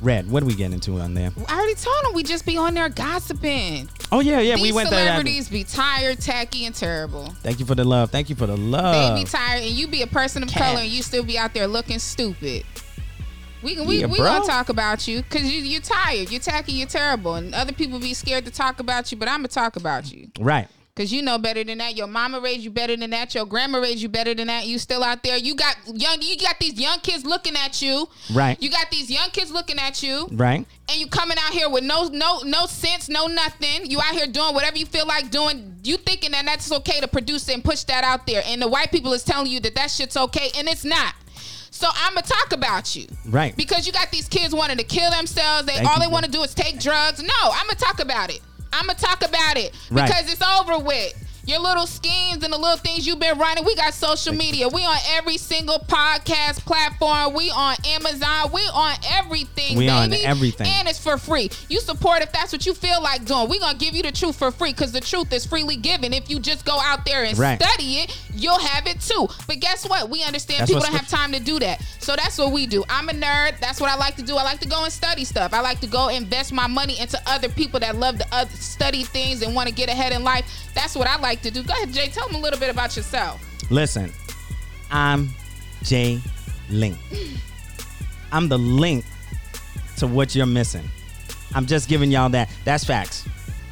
red. 0.00 0.30
What 0.30 0.42
are 0.42 0.46
we 0.46 0.54
getting 0.54 0.74
into 0.74 0.98
on 0.98 1.14
there? 1.14 1.30
I 1.48 1.56
already 1.56 1.74
told 1.74 2.04
him 2.06 2.14
we 2.14 2.22
just 2.22 2.46
be 2.46 2.56
on 2.56 2.74
there 2.74 2.88
gossiping. 2.88 3.88
Oh 4.12 4.20
yeah, 4.20 4.40
yeah. 4.40 4.56
These 4.56 4.62
we 4.62 4.72
went 4.72 4.90
there. 4.90 5.06
celebrities 5.06 5.48
be 5.48 5.62
tired, 5.64 6.20
tacky, 6.20 6.64
and 6.66 6.74
terrible. 6.74 7.26
Thank 7.42 7.60
you 7.60 7.66
for 7.66 7.74
the 7.74 7.84
love. 7.84 8.10
Thank 8.10 8.28
you 8.28 8.34
for 8.36 8.46
the 8.46 8.56
They 8.56 8.62
love. 8.62 9.16
be 9.18 9.24
tired, 9.24 9.62
and 9.62 9.70
you 9.70 9.86
be 9.86 10.02
a 10.02 10.06
person 10.06 10.42
of 10.42 10.48
Cat. 10.48 10.62
color, 10.62 10.80
and 10.80 10.88
you 10.90 11.02
still 11.02 11.22
be 11.22 11.38
out 11.38 11.54
there 11.54 11.66
looking 11.68 11.98
stupid. 12.00 12.64
We 13.62 13.74
can 13.74 13.86
we, 13.86 13.98
Yeah, 14.00 14.06
we 14.06 14.16
bro. 14.16 14.26
gonna 14.26 14.46
talk 14.46 14.68
about 14.70 15.06
you 15.06 15.22
because 15.22 15.42
you 15.52 15.60
you're 15.62 15.82
tired, 15.82 16.30
you're 16.30 16.40
tacky, 16.40 16.72
you're 16.72 16.88
terrible, 16.88 17.34
and 17.34 17.54
other 17.54 17.72
people 17.72 17.98
be 18.00 18.14
scared 18.14 18.46
to 18.46 18.50
talk 18.50 18.80
about 18.80 19.12
you. 19.12 19.18
But 19.18 19.28
I'm 19.28 19.38
gonna 19.40 19.48
talk 19.48 19.76
about 19.76 20.10
you 20.10 20.28
right. 20.40 20.66
Because 20.94 21.12
you 21.12 21.22
know 21.22 21.38
better 21.38 21.64
than 21.64 21.78
that. 21.78 21.96
Your 21.96 22.06
mama 22.06 22.40
raised 22.40 22.60
you 22.60 22.70
better 22.70 22.96
than 22.96 23.10
that. 23.10 23.34
Your 23.34 23.46
grandma 23.46 23.78
raised 23.78 24.00
you 24.02 24.08
better 24.08 24.34
than 24.34 24.48
that. 24.48 24.66
You 24.66 24.78
still 24.78 25.02
out 25.02 25.22
there. 25.22 25.36
You 25.36 25.54
got 25.54 25.76
young. 25.86 26.18
You 26.20 26.36
got 26.36 26.58
these 26.58 26.78
young 26.78 26.98
kids 27.00 27.24
looking 27.24 27.56
at 27.56 27.80
you. 27.80 28.08
Right. 28.32 28.60
You 28.60 28.70
got 28.70 28.90
these 28.90 29.10
young 29.10 29.30
kids 29.30 29.50
looking 29.50 29.78
at 29.78 30.02
you 30.02 30.28
Right. 30.32 30.66
and 30.88 31.00
you 31.00 31.06
coming 31.06 31.36
out 31.44 31.52
here 31.52 31.70
with 31.70 31.84
no 31.84 32.08
no 32.08 32.40
no 32.44 32.66
sense, 32.66 33.08
no 33.08 33.26
nothing. 33.26 33.86
You 33.90 33.98
out 34.00 34.14
here 34.14 34.26
doing 34.26 34.54
whatever 34.54 34.76
you 34.78 34.86
feel 34.86 35.06
like 35.06 35.30
doing. 35.30 35.76
You 35.84 35.96
thinking 35.96 36.32
that 36.32 36.44
that's 36.44 36.70
okay 36.72 37.00
to 37.00 37.08
produce 37.08 37.48
and 37.48 37.64
push 37.64 37.84
that 37.84 38.04
out 38.04 38.26
there, 38.26 38.42
and 38.46 38.60
the 38.60 38.68
white 38.68 38.90
people 38.90 39.12
is 39.12 39.22
telling 39.22 39.50
you 39.50 39.60
that 39.60 39.74
that 39.76 39.90
shit's 39.90 40.16
okay, 40.16 40.50
and 40.58 40.68
it's 40.68 40.84
not. 40.84 41.14
So 41.70 41.88
I'm 41.94 42.14
gonna 42.14 42.26
talk 42.26 42.52
about 42.52 42.94
you, 42.94 43.06
Right. 43.26 43.56
Because 43.56 43.86
you 43.86 43.92
got 43.94 44.10
these 44.10 44.28
kids 44.28 44.54
wanting 44.54 44.76
to 44.76 44.84
kill 44.84 45.10
themselves. 45.10 45.66
They 45.66 45.76
Thank 45.76 45.88
all 45.88 45.98
they 45.98 46.08
want 46.08 46.26
to 46.26 46.30
do 46.30 46.42
is 46.42 46.52
take 46.52 46.78
drugs. 46.78 47.22
No, 47.22 47.32
I'm 47.42 47.66
gonna 47.66 47.78
talk 47.78 48.00
about 48.00 48.28
it. 48.28 48.40
I'm 48.72 48.86
gonna 48.86 48.98
talk 48.98 49.22
about 49.26 49.56
it 49.56 49.74
Right. 49.90 50.06
because 50.08 50.32
it's 50.32 50.42
over 50.42 50.78
with. 50.78 51.14
Your 51.46 51.58
little 51.60 51.86
schemes 51.86 52.44
and 52.44 52.52
the 52.52 52.58
little 52.58 52.76
things 52.76 53.06
you've 53.06 53.18
been 53.18 53.38
running. 53.38 53.64
We 53.64 53.74
got 53.74 53.94
social 53.94 54.34
media. 54.34 54.68
We 54.68 54.84
on 54.84 54.98
every 55.10 55.36
single 55.38 55.78
podcast 55.78 56.64
platform. 56.64 57.34
We 57.34 57.50
on 57.50 57.76
Amazon. 57.86 58.52
We 58.52 58.60
on 58.62 58.96
everything. 59.10 59.76
We 59.78 59.88
on 59.88 60.10
baby. 60.10 60.24
everything. 60.24 60.66
And 60.68 60.88
it's 60.88 60.98
for 61.02 61.16
free. 61.18 61.50
You 61.68 61.80
support 61.80 62.22
if 62.22 62.32
that's 62.32 62.52
what 62.52 62.66
you 62.66 62.74
feel 62.74 63.02
like 63.02 63.24
doing. 63.24 63.48
We're 63.48 63.60
gonna 63.60 63.78
give 63.78 63.94
you 63.94 64.02
the 64.02 64.12
truth 64.12 64.36
for 64.36 64.50
free 64.50 64.72
because 64.72 64.92
the 64.92 65.00
truth 65.00 65.32
is 65.32 65.46
freely 65.46 65.76
given. 65.76 66.12
If 66.12 66.28
you 66.30 66.38
just 66.40 66.64
go 66.64 66.78
out 66.78 67.04
there 67.04 67.24
and 67.24 67.36
Right. 67.38 67.60
study 67.62 67.98
it, 68.00 68.16
you'll 68.34 68.58
have 68.58 68.86
it 68.86 69.00
too. 69.00 69.28
But 69.46 69.60
guess 69.60 69.88
what? 69.88 70.10
We 70.10 70.22
understand 70.22 70.60
That's 70.60 70.70
people 70.70 70.84
don't 70.84 70.94
have 70.94 71.08
time 71.08 71.32
to 71.32 71.40
do 71.40 71.58
that. 71.60 71.80
So 72.00 72.16
that's 72.16 72.38
what 72.38 72.52
we 72.52 72.66
do. 72.66 72.84
I'm 72.88 73.08
a 73.08 73.12
nerd. 73.12 73.60
That's 73.60 73.80
what 73.80 73.90
I 73.90 73.96
like 73.96 74.16
to 74.16 74.22
do. 74.22 74.36
I 74.36 74.42
like 74.42 74.60
to 74.60 74.68
go 74.68 74.84
and 74.84 74.92
study 74.92 75.24
stuff. 75.24 75.52
I 75.54 75.60
like 75.60 75.80
to 75.80 75.86
go 75.86 76.08
invest 76.08 76.52
my 76.52 76.66
money 76.66 76.98
into 76.98 77.20
other 77.26 77.48
people 77.48 77.80
that 77.80 77.96
love 77.96 78.18
to 78.18 78.26
uh, 78.32 78.46
study 78.48 79.04
things 79.04 79.42
and 79.42 79.54
want 79.54 79.68
to 79.68 79.74
get 79.74 79.88
ahead 79.88 80.12
in 80.12 80.22
life. 80.24 80.44
That's 80.74 80.94
what 80.94 81.08
I 81.08 81.16
like 81.16 81.29
to 81.36 81.50
do. 81.50 81.62
Go 81.62 81.72
ahead, 81.72 81.92
Jay. 81.92 82.08
Tell 82.08 82.26
them 82.26 82.36
a 82.36 82.40
little 82.40 82.58
bit 82.58 82.70
about 82.70 82.96
yourself. 82.96 83.40
Listen, 83.70 84.12
I'm 84.90 85.30
Jay 85.82 86.20
Link. 86.68 86.96
I'm 88.32 88.48
the 88.48 88.58
link 88.58 89.04
to 89.98 90.06
what 90.06 90.34
you're 90.34 90.46
missing. 90.46 90.84
I'm 91.54 91.66
just 91.66 91.88
giving 91.88 92.10
y'all 92.10 92.28
that. 92.30 92.50
That's 92.64 92.84
facts. 92.84 93.28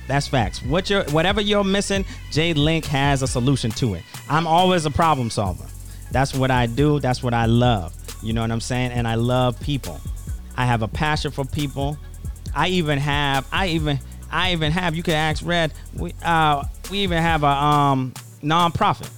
That's 0.07 0.27
facts. 0.27 0.63
What 0.63 0.89
you're, 0.89 1.05
whatever 1.05 1.41
you're 1.41 1.65
missing, 1.65 2.05
Jay 2.31 2.55
Link 2.55 2.85
has 2.87 3.23
a 3.23 3.27
solution 3.27 3.71
to 3.73 3.95
it. 3.95 4.03
I'm 4.29 4.47
always 4.47 4.87
a 4.87 4.91
problem 4.91 5.31
solver. 5.31 5.67
That's 6.11 6.35
what 6.35 6.51
I 6.51 6.67
do. 6.67 6.99
That's 6.99 7.23
what 7.23 7.35
I 7.35 7.47
love. 7.47 7.95
You 8.23 8.33
know 8.33 8.41
what 8.41 8.51
I'm 8.51 8.61
saying? 8.61 8.93
And 8.93 9.07
I 9.07 9.15
love 9.15 9.61
people. 9.61 10.01
I 10.57 10.65
have 10.65 10.83
a 10.83 10.89
passion 10.89 11.31
for 11.31 11.45
people. 11.45 11.97
I 12.55 12.69
even 12.69 12.99
have. 12.99 13.47
I 13.53 13.69
even. 13.69 14.01
I 14.31 14.53
even 14.53 14.73
have. 14.73 14.95
You 14.95 15.03
could 15.03 15.15
ask 15.15 15.45
Red. 15.45 15.73
We 15.95 16.13
uh 16.25 16.65
we 16.91 16.99
even 16.99 17.23
have 17.23 17.43
a 17.43 17.47
um 17.47 18.13
nonprofit. 18.43 19.11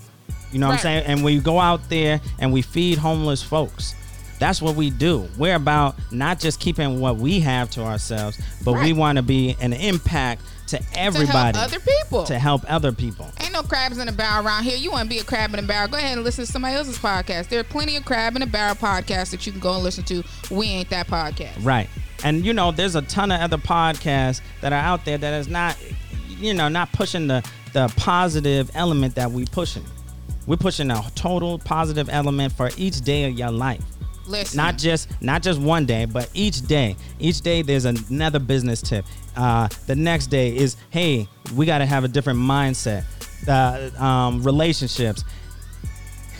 You 0.52 0.58
know 0.58 0.66
what 0.68 0.74
I'm 0.74 0.78
saying? 0.80 1.04
And 1.06 1.24
we 1.24 1.38
go 1.38 1.60
out 1.60 1.88
there 1.88 2.20
and 2.40 2.52
we 2.52 2.62
feed 2.62 2.98
homeless 2.98 3.42
folks. 3.42 3.94
That's 4.40 4.60
what 4.62 4.74
we 4.74 4.90
do. 4.90 5.28
We're 5.38 5.54
about 5.54 5.96
not 6.10 6.40
just 6.40 6.60
keeping 6.60 6.98
what 6.98 7.16
we 7.16 7.40
have 7.40 7.70
to 7.72 7.82
ourselves, 7.82 8.40
but 8.64 8.72
we 8.72 8.92
want 8.94 9.16
to 9.16 9.22
be 9.22 9.54
an 9.60 9.72
impact 9.74 10.42
to 10.68 10.80
everybody 10.94 11.52
to 11.52 11.58
help 11.58 11.64
other 11.68 11.80
people. 11.80 12.24
to 12.24 12.38
help 12.38 12.62
other 12.68 12.92
people. 12.92 13.30
Ain't 13.40 13.52
no 13.52 13.62
crabs 13.62 13.98
in 13.98 14.08
a 14.08 14.12
barrel 14.12 14.46
around 14.46 14.64
here. 14.64 14.76
You 14.76 14.90
want 14.92 15.08
to 15.10 15.14
be 15.14 15.20
a 15.20 15.24
crab 15.24 15.52
in 15.52 15.58
a 15.58 15.62
barrel? 15.62 15.88
Go 15.88 15.98
ahead 15.98 16.14
and 16.16 16.24
listen 16.24 16.46
to 16.46 16.50
somebody 16.50 16.74
else's 16.76 16.96
podcast. 16.98 17.48
There 17.48 17.60
are 17.60 17.64
plenty 17.64 17.96
of 17.96 18.04
crab 18.04 18.34
in 18.36 18.42
a 18.42 18.46
barrel 18.46 18.76
podcasts 18.76 19.30
that 19.32 19.44
you 19.46 19.52
can 19.52 19.60
go 19.60 19.74
and 19.74 19.82
listen 19.84 20.04
to. 20.04 20.22
We 20.50 20.66
ain't 20.68 20.88
that 20.90 21.06
podcast. 21.08 21.62
Right. 21.64 21.88
And 22.24 22.44
you 22.44 22.52
know, 22.52 22.70
there's 22.70 22.96
a 22.96 23.02
ton 23.02 23.30
of 23.32 23.40
other 23.40 23.58
podcasts 23.58 24.40
that 24.60 24.72
are 24.72 24.80
out 24.80 25.04
there 25.04 25.18
that 25.18 25.40
is 25.40 25.48
not, 25.48 25.76
you 26.28 26.54
know, 26.54 26.68
not 26.68 26.92
pushing 26.92 27.26
the 27.26 27.48
the 27.72 27.92
positive 27.96 28.70
element 28.74 29.14
that 29.14 29.30
we 29.30 29.44
pushing. 29.46 29.84
We're 30.46 30.56
pushing 30.56 30.90
a 30.90 31.02
total 31.14 31.58
positive 31.58 32.08
element 32.10 32.52
for 32.52 32.70
each 32.76 33.00
day 33.02 33.24
of 33.24 33.38
your 33.38 33.50
life. 33.50 33.84
Listen, 34.26 34.56
Not 34.56 34.78
just 34.78 35.08
not 35.20 35.42
just 35.42 35.60
one 35.60 35.86
day, 35.86 36.04
but 36.04 36.30
each 36.34 36.62
day. 36.66 36.96
Each 37.18 37.40
day 37.40 37.62
there's 37.62 37.84
another 37.84 38.38
business 38.38 38.80
tip. 38.82 39.04
Uh, 39.36 39.68
the 39.86 39.94
next 39.96 40.26
day 40.26 40.56
is, 40.56 40.76
hey, 40.90 41.28
we 41.54 41.66
got 41.66 41.78
to 41.78 41.86
have 41.86 42.04
a 42.04 42.08
different 42.08 42.38
mindset. 42.38 43.04
Uh, 43.48 43.90
um, 44.02 44.42
relationships, 44.42 45.24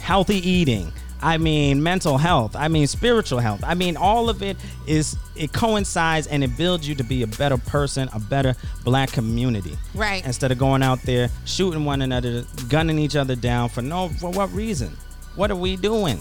healthy 0.03 0.37
eating. 0.49 0.93
I 1.23 1.39
mean, 1.39 1.83
mental 1.83 2.17
health. 2.19 2.57
I 2.57 2.69
mean, 2.69 2.87
spiritual 2.87 3.39
health. 3.41 3.61
I 3.65 3.75
mean, 3.75 3.97
all 3.97 4.29
of 4.31 4.43
it 4.43 4.57
is 4.87 5.17
it 5.37 5.53
coincides 5.53 6.27
and 6.27 6.43
it 6.43 6.57
builds 6.57 6.89
you 6.89 6.95
to 6.97 7.05
be 7.05 7.23
a 7.23 7.27
better 7.27 7.57
person, 7.59 8.09
a 8.13 8.19
better 8.21 8.55
black 8.85 9.13
community. 9.13 9.77
Right. 9.95 10.25
Instead 10.25 10.51
of 10.53 10.59
going 10.59 10.83
out 10.83 11.03
there 11.03 11.29
shooting 11.45 11.85
one 11.85 12.03
another, 12.03 12.45
gunning 12.69 12.99
each 12.99 13.17
other 13.17 13.37
down 13.37 13.69
for 13.69 13.83
no 13.83 14.09
for 14.09 14.31
what 14.31 14.51
reason? 14.53 14.97
What 15.37 15.51
are 15.51 15.57
we 15.57 15.77
doing? 15.77 16.19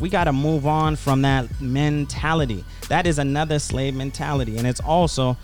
We 0.00 0.08
got 0.08 0.24
to 0.24 0.32
move 0.32 0.66
on 0.66 0.96
from 0.96 1.22
that 1.22 1.48
mentality. 1.60 2.64
That 2.88 3.06
is 3.06 3.18
another 3.18 3.58
slave 3.58 3.94
mentality, 3.94 4.58
and 4.58 4.66
it's 4.66 4.80
also 4.80 5.36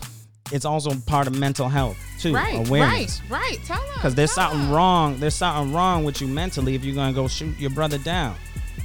it's 0.51 0.65
also 0.65 0.93
part 1.07 1.27
of 1.27 1.37
mental 1.39 1.69
health 1.69 1.97
too. 2.19 2.33
right, 2.33 2.67
awareness. 2.67 3.21
right, 3.29 3.39
right. 3.41 3.59
Tell 3.65 3.77
them 3.79 3.87
Because 3.95 4.15
there's 4.15 4.31
something 4.33 4.57
something 4.59 4.69
'em. 4.69 4.75
wrong. 4.75 5.17
There's 5.19 5.35
something 5.35 5.73
wrong 5.73 6.03
with 6.03 6.19
you 6.21 6.27
mentally 6.27 6.75
if 6.75 6.83
you're 6.83 6.95
gonna 6.95 7.13
go 7.13 7.27
shoot 7.27 7.57
your 7.57 7.69
brother 7.69 7.97
down. 7.99 8.35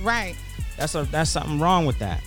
Right. 0.00 0.36
That's 0.76 0.94
a 0.94 1.04
that's 1.04 1.30
something 1.30 1.58
wrong 1.58 1.86
with 1.86 1.98
that. 2.00 2.22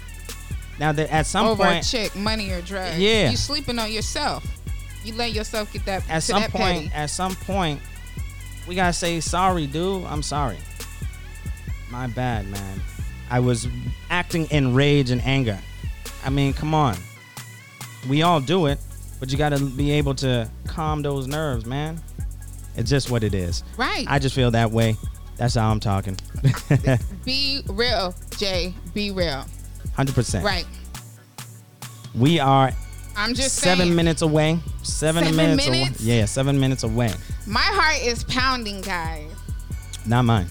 Now 0.79 0.91
that 0.93 1.11
at 1.11 1.25
some 1.25 1.45
Over 1.45 1.63
a 1.63 1.65
point, 1.67 1.85
chick, 1.85 2.15
money 2.15 2.51
or 2.51 2.61
drugs. 2.61 2.97
Yeah. 2.97 3.29
You 3.29 3.37
sleeping 3.37 3.77
on 3.79 3.91
yourself. 3.91 4.45
You 5.03 5.13
let 5.13 5.33
yourself 5.33 5.71
get 5.71 5.85
that. 5.85 6.09
at 6.09 6.23
some 6.23 6.41
that 6.41 6.51
point, 6.51 6.89
petty. 6.89 6.91
at 6.93 7.09
some 7.09 7.35
point, 7.35 7.81
we 8.67 8.75
gotta 8.75 8.93
say 8.93 9.19
sorry, 9.19 9.67
dude. 9.67 10.03
I'm 10.05 10.23
sorry. 10.23 10.57
My 11.89 12.07
bad, 12.07 12.47
man. 12.47 12.81
I 13.29 13.39
was 13.39 13.67
acting 14.09 14.45
in 14.51 14.73
rage 14.73 15.11
and 15.11 15.21
anger. 15.21 15.59
I 16.25 16.29
mean, 16.29 16.53
come 16.53 16.73
on. 16.73 16.95
We 18.09 18.21
all 18.21 18.39
do 18.39 18.67
it, 18.67 18.79
but 19.19 19.31
you 19.31 19.37
gotta 19.37 19.59
be 19.59 19.91
able 19.91 20.15
to 20.15 20.49
calm 20.67 21.01
those 21.01 21.27
nerves, 21.27 21.65
man. 21.65 22.01
It's 22.75 22.89
just 22.89 23.11
what 23.11 23.23
it 23.23 23.33
is. 23.33 23.63
Right. 23.77 24.05
I 24.07 24.19
just 24.19 24.33
feel 24.35 24.51
that 24.51 24.71
way. 24.71 24.95
That's 25.39 25.55
how 25.55 25.71
I'm 25.71 25.79
talking. 25.79 26.17
be 27.25 27.61
real, 27.67 28.13
Jay. 28.37 28.73
Be 28.93 29.09
real. 29.11 29.45
Hundred 29.95 30.13
percent. 30.13 30.43
Right. 30.43 30.65
We 32.13 32.39
are 32.39 32.71
I'm 33.15 33.33
just 33.33 33.55
seven 33.55 33.85
saying. 33.85 33.95
minutes 33.95 34.21
away. 34.21 34.59
Seven, 34.83 35.23
Seven 35.23 35.37
minutes, 35.37 35.65
minutes? 35.69 36.03
away. 36.03 36.13
Yeah, 36.17 36.25
seven 36.25 36.59
minutes 36.59 36.83
away. 36.83 37.13
My 37.47 37.61
heart 37.61 38.01
is 38.05 38.25
pounding, 38.25 38.81
guys. 38.81 39.31
Not 40.05 40.23
mine. 40.25 40.47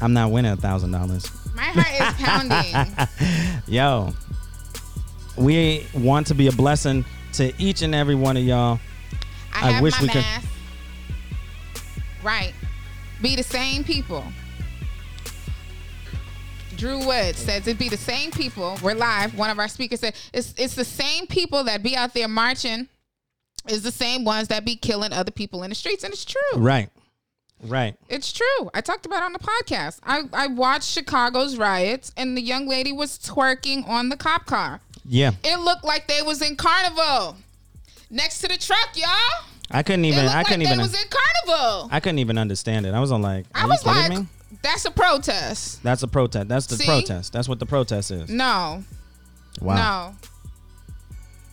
I'm 0.00 0.12
not 0.12 0.30
winning 0.30 0.52
a 0.52 0.56
thousand 0.56 0.92
dollars. 0.92 1.28
My 1.54 1.62
heart 1.64 1.92
is 1.92 2.24
pounding. 2.24 3.62
Yo, 3.66 4.12
we 5.36 5.86
want 5.92 6.28
to 6.28 6.34
be 6.34 6.46
a 6.46 6.52
blessing 6.52 7.04
to 7.32 7.52
each 7.60 7.82
and 7.82 7.96
every 7.96 8.14
one 8.14 8.36
of 8.36 8.44
y'all. 8.44 8.78
I, 9.52 9.74
I 9.78 9.80
wish 9.80 10.00
we 10.00 10.06
could- 10.08 10.24
Right. 12.22 12.52
Be 13.22 13.36
the 13.36 13.42
same 13.42 13.84
people. 13.84 14.24
Drew 16.76 17.04
Wood 17.06 17.36
says 17.36 17.66
it 17.66 17.78
be 17.78 17.90
the 17.90 17.96
same 17.96 18.30
people. 18.30 18.78
We're 18.82 18.94
live. 18.94 19.36
One 19.36 19.50
of 19.50 19.58
our 19.58 19.68
speakers 19.68 20.00
said 20.00 20.14
it's 20.32 20.54
it's 20.56 20.74
the 20.74 20.84
same 20.84 21.26
people 21.26 21.64
that 21.64 21.82
be 21.82 21.94
out 21.94 22.14
there 22.14 22.28
marching 22.28 22.88
is 23.68 23.82
the 23.82 23.92
same 23.92 24.24
ones 24.24 24.48
that 24.48 24.64
be 24.64 24.76
killing 24.76 25.12
other 25.12 25.30
people 25.30 25.62
in 25.62 25.68
the 25.68 25.74
streets. 25.74 26.04
And 26.04 26.12
it's 26.14 26.24
true. 26.24 26.56
Right. 26.56 26.88
Right. 27.62 27.96
It's 28.08 28.32
true. 28.32 28.70
I 28.72 28.80
talked 28.80 29.04
about 29.04 29.22
it 29.22 29.24
on 29.24 29.32
the 29.34 29.38
podcast. 29.38 30.00
I, 30.02 30.22
I 30.32 30.46
watched 30.46 30.88
Chicago's 30.88 31.58
riots 31.58 32.12
and 32.16 32.34
the 32.34 32.40
young 32.40 32.66
lady 32.66 32.92
was 32.92 33.18
twerking 33.18 33.86
on 33.86 34.08
the 34.08 34.16
cop 34.16 34.46
car. 34.46 34.80
Yeah. 35.04 35.32
It 35.44 35.60
looked 35.60 35.84
like 35.84 36.08
they 36.08 36.22
was 36.22 36.40
in 36.40 36.56
carnival. 36.56 37.36
Next 38.08 38.38
to 38.38 38.48
the 38.48 38.56
truck, 38.56 38.90
y'all. 38.94 39.49
I 39.70 39.82
couldn't 39.82 40.04
even 40.04 40.26
I 40.26 40.42
couldn't 40.42 40.60
they 40.60 40.66
even 40.66 40.78
was 40.80 40.94
in 40.94 41.08
carnival. 41.08 41.88
I 41.92 42.00
couldn't 42.00 42.18
even 42.18 42.38
understand 42.38 42.86
it. 42.86 42.94
I 42.94 43.00
was 43.00 43.12
on 43.12 43.22
like, 43.22 43.46
are 43.54 43.62
I 43.62 43.66
was 43.66 43.84
like, 43.86 44.10
me? 44.10 44.26
that's 44.62 44.84
a 44.84 44.90
protest. 44.90 45.82
That's 45.82 46.02
a 46.02 46.08
protest. 46.08 46.48
That's 46.48 46.66
the 46.66 46.76
See? 46.76 46.86
protest. 46.86 47.32
That's 47.32 47.48
what 47.48 47.58
the 47.60 47.66
protest 47.66 48.10
is. 48.10 48.28
No, 48.30 48.82
Wow. 49.60 50.14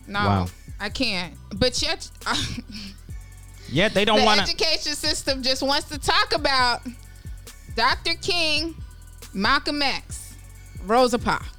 no, 0.06 0.20
no. 0.20 0.26
Wow. 0.26 0.46
I 0.80 0.88
can't. 0.88 1.34
But 1.56 1.80
yet, 1.82 2.08
Yet 3.70 3.92
they 3.94 4.04
don't 4.04 4.20
the 4.20 4.24
want 4.24 4.38
to. 4.38 4.44
education 4.44 4.94
system 4.94 5.42
just 5.42 5.62
wants 5.62 5.88
to 5.90 5.98
talk 5.98 6.34
about 6.34 6.80
Dr. 7.76 8.14
King, 8.20 8.74
Malcolm 9.34 9.82
X, 9.82 10.34
Rosa 10.86 11.18
Parks. 11.18 11.57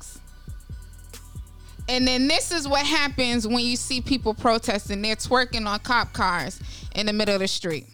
And 1.89 2.07
then 2.07 2.27
this 2.27 2.51
is 2.51 2.67
what 2.67 2.85
happens 2.85 3.47
when 3.47 3.65
you 3.65 3.75
see 3.75 3.99
people 3.99 4.35
protesting. 4.35 5.01
They're 5.01 5.15
twerking 5.15 5.65
on 5.65 5.79
cop 5.79 6.13
cars 6.13 6.61
in 6.93 7.07
the 7.07 7.13
middle 7.13 7.33
of 7.33 7.41
the 7.41 7.47
street. 7.47 7.87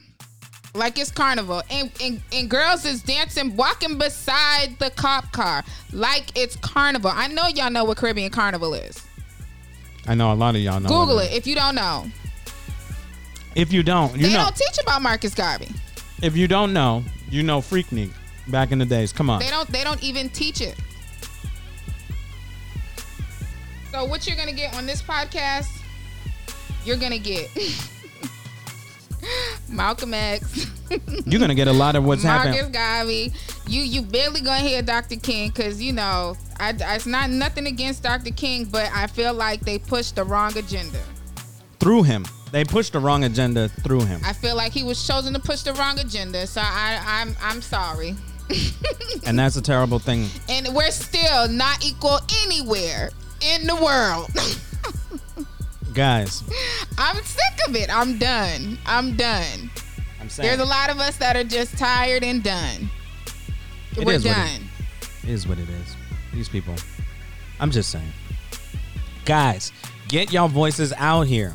Like 0.74 1.00
it's 1.00 1.10
carnival. 1.10 1.64
And, 1.72 1.90
and, 2.04 2.22
and 2.34 2.50
girls 2.50 2.84
is 2.84 3.02
dancing, 3.02 3.56
walking 3.56 3.98
beside 3.98 4.78
the 4.80 4.90
cop 4.90 5.32
car. 5.32 5.64
Like 5.94 6.38
it's 6.38 6.58
carnival. 6.58 7.10
I 7.14 7.28
know 7.28 7.48
y'all 7.48 7.72
know 7.72 7.86
what 7.86 7.96
Caribbean 7.96 8.32
carnival 8.32 8.74
is. 8.74 9.02
I 10.06 10.14
know 10.14 10.34
a 10.34 10.36
lot 10.36 10.56
of 10.56 10.62
y'all 10.62 10.82
know. 10.82 10.90
Google 10.90 11.16
what 11.16 11.32
it 11.32 11.34
if 11.34 11.48
you 11.48 11.56
don't 11.56 11.75
know. 11.75 12.06
If 13.56 13.72
you 13.72 13.82
don't, 13.82 14.14
you 14.18 14.24
know. 14.24 14.28
they 14.28 14.34
know. 14.34 14.44
don't 14.44 14.56
teach 14.58 14.78
about 14.84 15.02
Marcus 15.02 15.34
Garvey. 15.34 15.70
if 16.22 16.36
you 16.36 16.50
don't 16.50 16.74
know, 16.74 17.02
you 17.30 17.44
know 17.44 17.60
Freaknik 17.60 18.12
back 18.50 18.74
in 18.74 18.80
the 18.80 18.86
days. 18.86 19.14
Come 19.14 19.30
on. 19.30 19.40
They 19.40 19.50
don't 19.50 19.70
they 19.70 19.86
don't 19.86 20.04
even 20.04 20.28
teach 20.28 20.60
it. 20.60 20.75
So 23.96 24.04
what 24.04 24.28
you're 24.28 24.36
gonna 24.36 24.52
get 24.52 24.75
on 24.75 24.86
this 24.86 25.02
podcast, 25.02 25.70
you're 26.84 26.98
gonna 26.98 27.18
get 27.18 27.50
Malcolm 29.70 30.14
X, 30.14 30.68
You're 31.25 31.40
gonna 31.40 31.56
get 31.56 31.70
a 31.70 31.74
lot 31.74 31.96
of 31.96 32.04
what's 32.04 32.22
Marcus 32.25 32.56
happening. 32.58 32.74
Garvey. 32.74 33.32
You 33.68 33.84
you 33.84 34.02
barely 34.02 34.42
gonna 34.42 34.60
hear 34.60 34.82
Dr. 34.82 35.16
King 35.16 35.48
because 35.48 35.82
you 35.82 35.94
know 35.94 36.36
I, 36.60 36.75
I- 36.86 36.96
it's 36.96 37.06
not 37.06 37.30
nothing 37.30 37.68
against 37.68 38.04
Dr. 38.04 38.32
King, 38.32 38.66
but 38.66 38.92
I 38.94 39.08
feel 39.08 39.34
like 39.34 39.62
they 39.62 39.80
pushed 39.80 40.18
the 40.18 40.25
wrong 40.25 40.58
agenda. 40.58 41.00
through 41.80 42.04
him. 42.04 42.25
They 42.52 42.66
pushed 42.66 42.92
the 42.92 43.00
wrong 43.00 43.24
agenda 43.24 43.70
through 43.70 44.02
him. 44.04 44.20
I 44.25 44.34
feel 44.34 44.58
like 44.58 44.74
he 44.74 44.84
was 44.84 45.08
chosen 45.08 45.32
to 45.36 45.40
push 45.40 45.62
the 45.62 45.72
wrong 45.75 46.00
agenda. 46.00 46.46
So 46.48 46.60
I 46.62 47.00
I'm 47.02 47.34
I'm 47.42 47.62
sorry. 47.62 48.14
and 49.25 49.40
that's 49.40 49.56
a 49.56 49.62
terrible 49.62 50.00
thing. 50.00 50.28
and 50.50 50.68
we're 50.75 50.92
still 50.92 51.48
not 51.48 51.86
equal 51.86 52.20
anywhere 52.44 53.12
in 53.46 53.68
the 53.68 53.75
world. 53.75 54.30
Guys, 55.94 56.44
I'm 56.98 57.16
sick 57.24 57.68
of 57.68 57.75
it. 57.75 57.90
I'm 57.96 58.18
done. 58.18 58.78
I'm 58.86 59.16
done. 59.16 59.70
I'm 60.20 60.30
saying 60.30 60.48
There's 60.50 60.60
a 60.60 60.70
lot 60.70 60.90
of 60.90 61.00
us 61.00 61.16
that 61.18 61.36
are 61.38 61.44
just 61.44 61.78
tired 61.78 62.24
and 62.24 62.44
done. 62.44 62.90
It 63.98 64.06
we're 64.06 64.14
is 64.14 64.25
what 64.25 64.32
it- 64.32 64.36
done. 64.36 64.62
it 65.24 65.30
is 65.30 65.48
what 65.48 65.58
it 65.58 65.70
is. 65.70 65.96
These 66.34 66.50
people. 66.50 66.75
I'm 67.60 67.72
just 67.72 67.90
saying. 67.92 68.12
Guys, 69.24 69.72
get 70.10 70.34
y'all 70.34 70.50
voices 70.50 70.92
out 70.98 71.27
here. 71.27 71.53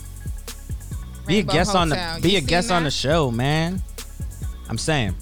Be 1.26 1.34
a 1.34 1.36
Rainbow 1.38 1.52
guest 1.52 1.74
on 1.76 1.88
the 1.90 2.18
be 2.22 2.30
You 2.32 2.38
a 2.38 2.40
guest 2.40 2.70
on 2.70 2.84
the 2.84 2.90
show, 2.90 3.30
man. 3.30 3.82
I'm 4.70 4.78
saying. 4.78 5.14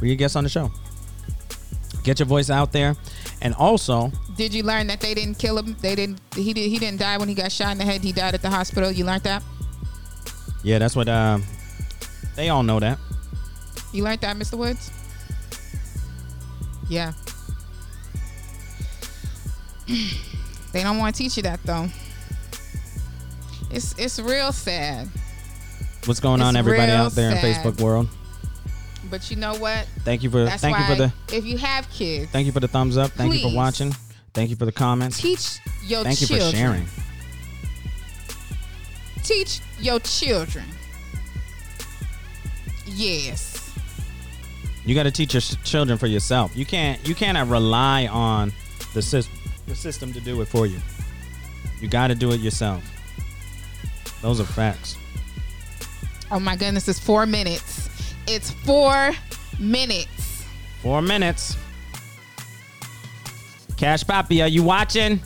Be 0.00 0.12
a 0.12 0.16
guest 0.16 0.34
on 0.36 0.42
the 0.42 0.50
show. 0.50 0.72
Get 2.02 2.18
your 2.18 2.26
voice 2.26 2.50
out 2.50 2.72
there. 2.72 2.96
And 3.40 3.54
also, 3.54 4.10
Did 4.36 4.54
you 4.54 4.62
learn 4.62 4.86
that 4.86 5.00
they 5.00 5.14
didn't 5.14 5.38
kill 5.38 5.58
him? 5.58 5.76
They 5.80 5.94
didn't. 5.94 6.20
He 6.34 6.52
did. 6.52 6.68
He 6.70 6.78
didn't 6.78 7.00
die 7.00 7.18
when 7.18 7.28
he 7.28 7.34
got 7.34 7.52
shot 7.52 7.72
in 7.72 7.78
the 7.78 7.84
head. 7.84 8.00
He 8.00 8.12
died 8.12 8.34
at 8.34 8.42
the 8.42 8.50
hospital. 8.50 8.90
You 8.90 9.04
learned 9.04 9.24
that. 9.24 9.42
yeah, 10.62 10.78
that's 10.78 10.96
what 10.96 11.08
uh, 11.08 11.38
they 12.34 12.48
all 12.48 12.62
know 12.62 12.80
that. 12.80 12.98
You 13.92 14.04
learned 14.04 14.22
that, 14.22 14.36
Mr. 14.36 14.56
Woods. 14.56 14.90
Yeah. 16.88 17.12
they 20.72 20.82
don't 20.82 20.98
want 20.98 21.14
to 21.14 21.22
teach 21.22 21.36
you 21.36 21.42
that 21.42 21.62
though. 21.64 21.88
It's 23.70 23.98
it's 23.98 24.18
real 24.18 24.52
sad. 24.52 25.08
What's 26.06 26.20
going 26.20 26.42
on, 26.42 26.56
everybody 26.56 26.90
out 26.92 27.12
there 27.12 27.30
in. 27.30 27.36
Facebook 27.36 27.80
world? 27.80 28.08
But 29.10 29.30
you 29.30 29.36
know 29.36 29.54
what? 29.56 29.86
Thank 30.04 30.22
you 30.22 30.30
for 30.30 30.44
That's 30.44 30.62
thank 30.62 30.78
you 30.78 30.84
for 30.84 30.94
the 30.94 31.12
if 31.36 31.44
you 31.44 31.58
have 31.58 31.88
kids, 31.90 32.30
thank 32.32 32.46
you 32.46 32.52
for 32.52 32.60
the 32.60 32.68
thumbs 32.68 32.96
up. 32.96 33.10
Thank 33.12 33.34
you 33.34 33.50
for 33.50 33.54
watching. 33.54 33.94
Thank 34.34 34.50
you 34.50 34.56
for 34.56 34.64
the 34.64 34.72
comments. 34.72 35.20
teach 35.20 35.58
your 35.84 36.04
children. 36.04 36.14
Thank 36.14 36.20
you 36.20 36.26
for 36.26 36.56
sharing. 36.56 36.86
Teach 39.22 39.60
your 39.78 40.00
children. 40.00 40.64
Yes. 42.86 43.72
You 44.84 44.94
got 44.94 45.04
to 45.04 45.10
teach 45.10 45.34
your 45.34 45.40
children 45.40 45.98
for 45.98 46.06
yourself. 46.06 46.56
You 46.56 46.66
can't 46.66 47.06
you 47.06 47.14
cannot 47.14 47.48
rely 47.48 48.06
on 48.06 48.52
the 48.94 49.02
system 49.02 49.38
the 49.66 49.74
system 49.74 50.12
to 50.12 50.20
do 50.20 50.40
it 50.40 50.48
for 50.48 50.66
you. 50.66 50.78
You 51.80 51.88
got 51.88 52.08
to 52.08 52.14
do 52.14 52.32
it 52.32 52.40
yourself. 52.40 52.82
Those 54.22 54.40
are 54.40 54.44
facts. 54.44 54.96
Oh 56.30 56.40
my 56.40 56.56
goodness, 56.56 56.88
it's 56.88 56.98
four 56.98 57.26
minutes. 57.26 57.90
It's 58.26 58.50
four 58.50 59.12
minutes. 59.58 60.44
Four 60.80 61.02
minutes. 61.02 61.56
Cash 63.82 64.04
Papi, 64.04 64.40
are 64.44 64.46
you 64.46 64.62
watching? 64.62 65.20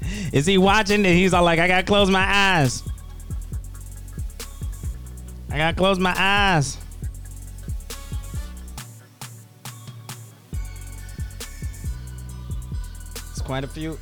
Is 0.32 0.46
he 0.46 0.56
watching? 0.56 1.04
And 1.04 1.14
he's 1.14 1.34
all 1.34 1.44
like, 1.44 1.58
I 1.58 1.68
gotta 1.68 1.82
close 1.82 2.08
my 2.08 2.24
eyes. 2.26 2.82
I 5.50 5.58
gotta 5.58 5.76
close 5.76 5.98
my 5.98 6.14
eyes. 6.16 6.78
It's 13.32 13.42
quite 13.42 13.64
a 13.64 13.68
few. 13.68 13.98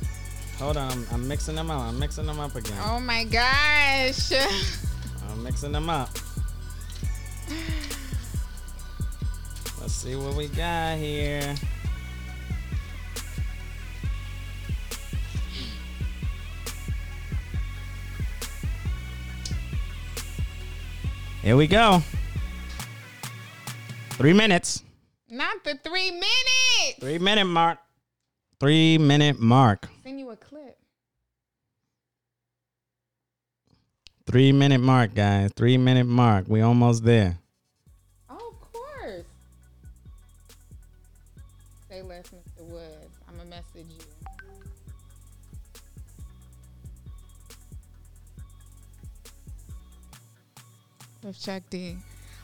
Hold 0.57 0.77
on, 0.77 0.89
I'm, 0.89 1.05
I'm 1.11 1.27
mixing 1.27 1.55
them 1.55 1.69
up. 1.69 1.81
I'm 1.81 1.99
mixing 1.99 2.27
them 2.27 2.39
up 2.39 2.55
again. 2.55 2.79
Oh 2.85 3.01
my 3.01 3.25
gosh. 3.25 4.31
I'm 5.29 5.43
mixing 5.43 5.73
them 5.73 5.89
up. 5.89 6.17
Let's 9.81 9.93
see 9.93 10.15
what 10.15 10.35
we 10.35 10.47
got 10.47 10.97
here. 10.97 11.55
Here 21.43 21.57
we 21.57 21.67
go. 21.67 22.01
Three 24.11 24.31
minutes. 24.31 24.81
Not 25.29 25.61
the 25.65 25.77
three 25.83 26.09
minutes. 26.09 26.99
Three 27.01 27.19
minute 27.19 27.43
mark. 27.43 27.79
Three 28.61 28.97
minute 28.97 29.41
mark. 29.41 29.89
Send 30.03 30.21
you 30.21 30.29
a 30.29 30.37
clip. 30.37 30.77
Three 34.25 34.53
minute 34.53 34.79
mark, 34.79 35.13
guys. 35.15 35.51
Three 35.53 35.77
minute 35.77 36.05
mark. 36.05 36.45
We 36.47 36.61
almost 36.61 37.03
there. 37.03 37.39
With 51.23 51.41
Chuck 51.41 51.63
D. 51.69 51.95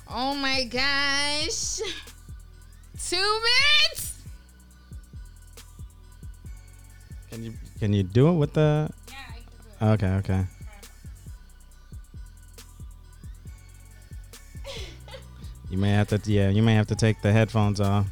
Oh 0.10 0.34
my 0.36 0.64
gosh. 0.64 1.82
Two 3.10 3.18
minutes? 3.18 4.22
Can 7.30 7.44
you 7.44 7.54
can 7.78 7.92
you 7.92 8.04
do 8.04 8.30
it 8.30 8.34
with 8.34 8.54
the 8.54 8.90
Yeah, 9.10 9.16
I 9.28 9.34
can 9.34 9.44
do 9.62 9.86
it. 9.86 9.92
Okay, 9.94 10.14
okay. 10.16 10.46
You 15.70 15.78
may 15.78 15.92
have 15.92 16.08
to, 16.08 16.20
yeah, 16.26 16.50
you 16.50 16.64
may 16.64 16.74
have 16.74 16.88
to 16.88 16.96
take 16.96 17.22
the 17.22 17.32
headphones 17.32 17.80
off. 17.80 18.08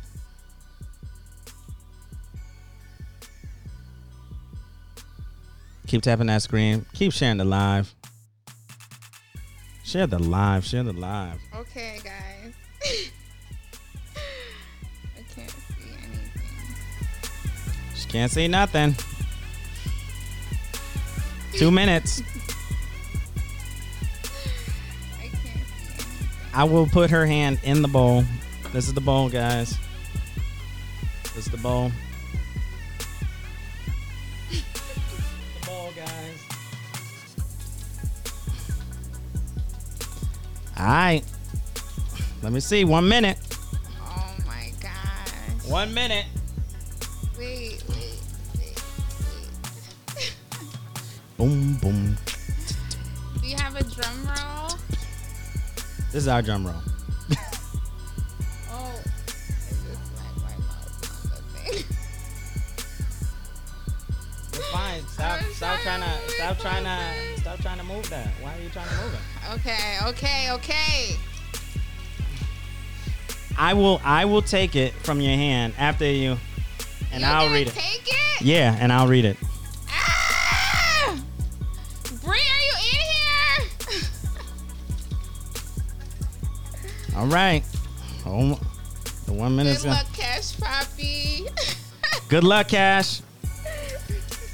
Keep 5.88 6.04
tapping 6.04 6.28
that 6.28 6.44
screen. 6.44 6.86
Keep 6.94 7.14
sharing 7.14 7.38
the 7.38 7.46
live. 7.46 7.96
Share 9.88 10.06
the 10.06 10.20
live. 10.20 10.66
Share 10.66 10.84
the 10.84 10.92
live. 10.92 11.40
Okay, 11.56 12.02
guys. 12.04 12.54
I 15.16 15.22
can't 15.34 15.50
see 15.50 15.92
anything. 16.04 16.32
She 17.96 18.10
can't 18.10 18.30
see 18.30 18.50
nothing. 18.50 18.98
Two 21.54 21.72
minutes. 21.72 22.22
I 25.20 25.22
can't 25.22 25.32
see 25.32 25.50
anything. 25.52 26.06
I 26.54 26.66
will 26.66 26.88
put 26.88 27.10
her 27.10 27.26
hand 27.26 27.60
in 27.64 27.82
the 27.82 27.88
bowl. 27.88 28.26
This 28.74 28.90
is 28.90 28.94
the 28.94 29.00
bowl, 29.00 29.30
guys. 29.30 29.78
This 31.34 31.46
is 31.46 31.52
the 31.52 31.60
bowl. 31.60 31.94
Right. 40.94 41.24
Let 42.42 42.52
me 42.52 42.60
see. 42.60 42.86
One 42.86 43.08
minute. 43.08 43.38
Oh 44.02 44.36
my 44.46 44.72
gosh. 44.82 45.70
One 45.70 45.94
minute. 45.94 46.26
Wait, 47.38 47.84
wait, 47.90 48.22
wait, 48.58 48.84
wait. 50.16 50.36
Boom, 51.38 51.76
boom. 51.78 52.18
Do 53.42 53.48
you 53.48 53.58
have 53.58 53.76
a 53.76 53.84
drum 53.84 54.28
roll? 54.28 54.70
This 56.12 56.24
is 56.24 56.28
our 56.28 56.42
drum 56.42 56.66
roll. 56.66 56.82
Stop. 65.28 65.42
Stop 65.52 65.80
trying 65.82 66.02
to. 66.02 66.30
Stop 66.30 66.60
trying 66.60 66.84
to. 66.86 67.42
Stop 67.42 67.60
trying 67.60 67.78
to 67.80 67.84
move 67.84 68.10
that. 68.10 68.28
Why 68.40 68.56
are 68.56 68.62
you 68.62 68.70
trying 68.70 68.88
to 68.88 68.96
move 68.96 69.14
it? 69.14 69.54
Okay, 69.56 69.98
okay, 70.06 70.52
okay. 70.52 71.18
I 73.58 73.74
will. 73.74 74.00
I 74.06 74.24
will 74.24 74.42
take 74.42 74.78
it 74.78 74.94
from 74.94 75.20
your 75.20 75.36
hand 75.36 75.74
after 75.78 76.06
you, 76.06 76.38
and 77.12 77.22
You're 77.22 77.30
I'll 77.30 77.52
read 77.52 77.68
it. 77.68 77.74
Take 77.74 78.08
it. 78.08 78.42
Yeah, 78.42 78.78
and 78.80 78.94
I'll 78.94 79.08
read 79.08 79.26
it. 79.26 79.36
Ah! 79.90 81.20
Bree, 82.24 82.38
are 82.38 82.64
you 82.64 82.74
in 82.80 84.00
here? 84.00 84.10
All 87.18 87.28
right. 87.28 87.66
Oh, 88.26 88.58
the 89.26 89.34
one 89.34 89.58
minute's 89.58 89.84
Good 89.84 89.90
luck, 89.90 90.14
Cash 90.14 90.58
Poppy. 90.58 91.48
Good 92.30 92.44
luck, 92.46 92.70
Cash. 92.70 93.22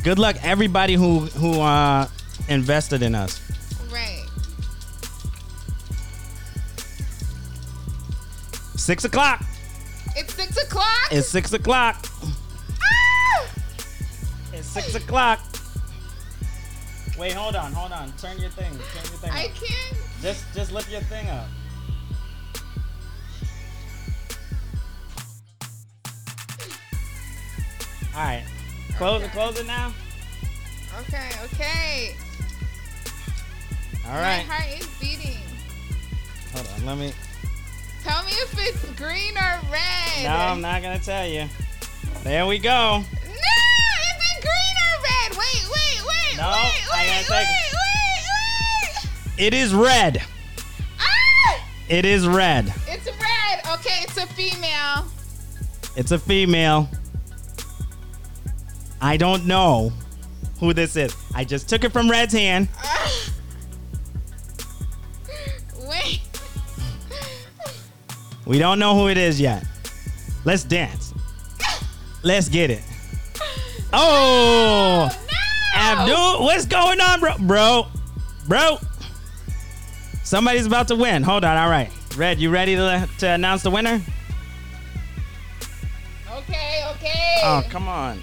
Good 0.03 0.19
luck, 0.19 0.35
everybody 0.43 0.95
who 0.95 1.19
who 1.39 1.61
uh 1.61 2.07
invested 2.49 3.01
in 3.01 3.15
us. 3.15 3.39
right. 3.89 4.25
Six 8.75 9.05
o'clock. 9.05 9.41
It's 10.17 10.33
six 10.33 10.61
o'clock. 10.61 11.07
It's 11.09 11.29
six 11.29 11.53
o'clock. 11.53 12.05
Ah! 12.81 13.47
It's 14.51 14.67
six 14.67 14.93
o'clock. 14.93 15.39
Wait, 17.17 17.31
hold 17.31 17.55
on, 17.55 17.71
hold 17.71 17.93
on. 17.93 18.11
Turn 18.17 18.37
your 18.39 18.49
thing. 18.49 18.71
Turn 18.71 19.05
your 19.05 19.19
thing. 19.21 19.31
I 19.31 19.45
up. 19.45 19.51
can't. 19.55 19.97
Just 20.21 20.43
just 20.53 20.73
lift 20.73 20.91
your 20.91 21.01
thing 21.01 21.29
up. 21.29 21.47
All 28.15 28.21
right. 28.21 28.43
Close 28.97 29.23
it. 29.23 29.31
Close 29.31 29.59
it 29.59 29.67
now. 29.67 29.93
Okay, 31.01 31.29
okay. 31.45 32.15
All 34.05 34.13
right. 34.13 34.45
My 34.47 34.53
heart 34.53 34.79
is 34.79 34.87
beating. 34.99 35.37
Hold 36.53 36.69
on. 36.77 36.85
Let 36.85 36.97
me. 36.97 37.13
Tell 38.03 38.23
me 38.23 38.31
if 38.31 38.53
it's 38.59 38.99
green 38.99 39.37
or 39.37 39.59
red. 39.71 40.23
No, 40.23 40.29
I'm 40.29 40.61
not 40.61 40.81
gonna 40.81 40.99
tell 40.99 41.25
you. 41.25 41.47
There 42.23 42.45
we 42.45 42.59
go. 42.59 42.99
No, 42.99 43.01
is 43.01 44.19
it 44.19 44.41
green 44.41 44.75
or 44.77 44.95
red? 45.01 45.31
Wait, 45.31 45.63
wait, 45.65 46.05
wait, 46.05 46.37
No, 46.37 46.49
wait, 46.49 46.83
I 46.93 47.23
wait, 47.29 47.29
wait, 47.29 47.47
wait, 48.93 49.45
It 49.45 49.53
is 49.53 49.73
red. 49.73 50.21
Ah! 50.99 51.65
It 51.89 52.05
is 52.05 52.27
red. 52.27 52.73
It's 52.87 53.05
red. 53.07 53.79
Okay, 53.79 54.03
it's 54.03 54.17
a 54.17 54.27
female. 54.27 55.05
It's 55.95 56.11
a 56.11 56.19
female. 56.19 56.89
I 59.03 59.17
don't 59.17 59.45
know 59.45 59.91
who 60.61 60.73
this 60.73 60.95
is. 60.95 61.13
I 61.35 61.43
just 61.43 61.67
took 61.67 61.83
it 61.83 61.91
from 61.91 62.09
Red's 62.09 62.33
hand. 62.33 62.69
Wait. 65.89 66.21
We 68.45 68.59
don't 68.59 68.79
know 68.79 68.95
who 68.95 69.09
it 69.09 69.17
is 69.17 69.41
yet. 69.41 69.65
Let's 70.45 70.63
dance. 70.63 71.13
Let's 72.23 72.49
get 72.49 72.71
it. 72.71 72.81
Oh, 73.95 75.07
no. 75.11 75.79
Abdul, 75.79 76.45
what's 76.45 76.65
going 76.65 76.99
on, 76.99 77.19
bro? 77.19 77.37
Bro, 77.37 77.87
bro. 78.47 78.79
Somebody's 80.23 80.65
about 80.65 80.87
to 80.87 80.95
win. 80.95 81.21
Hold 81.21 81.45
on. 81.45 81.57
All 81.57 81.69
right. 81.69 81.91
Red, 82.17 82.39
you 82.39 82.49
ready 82.49 82.75
to, 82.75 83.07
to 83.19 83.27
announce 83.27 83.61
the 83.61 83.69
winner? 83.69 84.01
Okay, 86.27 86.83
okay. 86.95 87.35
Oh, 87.43 87.63
come 87.69 87.87
on. 87.87 88.19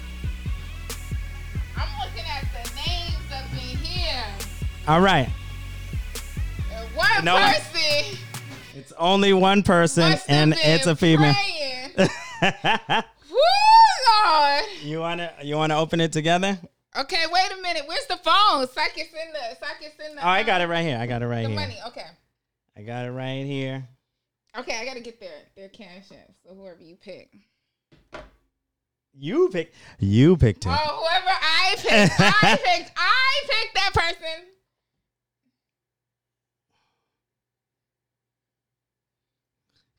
All 4.91 4.99
right. 4.99 5.29
And 6.69 6.95
one 6.97 7.23
No. 7.23 7.37
person 7.37 8.17
It's 8.75 8.91
only 8.97 9.31
one 9.31 9.63
person, 9.63 10.19
and 10.27 10.53
it's 10.57 10.85
a 10.85 10.97
female. 10.97 11.33
Woo, 11.97 13.37
Lord. 14.25 14.63
you 14.83 14.99
wanna 14.99 15.31
you 15.43 15.55
wanna 15.55 15.77
open 15.79 16.01
it 16.01 16.11
together? 16.11 16.59
Okay, 16.97 17.23
wait 17.31 17.51
a 17.57 17.61
minute. 17.61 17.83
Where's 17.87 18.05
the 18.07 18.17
phone? 18.17 18.67
So 18.67 18.81
I 18.81 18.89
send 18.93 19.33
the. 19.33 19.55
So 19.61 19.65
I 19.65 19.81
can 19.81 19.91
send 19.97 20.17
the. 20.17 20.25
Oh, 20.25 20.27
I 20.27 20.43
got 20.43 20.59
uh, 20.59 20.65
it 20.65 20.67
right 20.67 20.85
here. 20.85 20.97
I 20.97 21.07
got 21.07 21.21
it 21.21 21.27
right 21.27 21.47
here. 21.47 21.47
The 21.47 21.53
here. 21.53 21.61
money. 21.61 21.77
Okay. 21.87 22.07
I 22.75 22.81
got 22.81 23.05
it 23.05 23.11
right 23.11 23.45
here. 23.45 23.87
Okay, 24.57 24.77
I 24.77 24.83
gotta 24.83 24.99
get 24.99 25.21
their 25.21 25.39
their 25.55 25.69
cash 25.69 26.11
app. 26.11 26.35
So 26.45 26.53
whoever 26.53 26.83
you 26.83 26.97
pick. 26.97 27.31
You 29.13 29.47
pick. 29.53 29.71
You 29.99 30.35
picked 30.35 30.65
it. 30.65 30.69
Oh, 30.69 31.05
whoever 31.05 31.29
I 31.29 31.75
picked, 31.77 32.19
I 32.19 32.57
picked, 32.65 32.91
I 32.97 33.41
picked 33.47 33.75
that 33.75 33.91
person. 33.93 34.47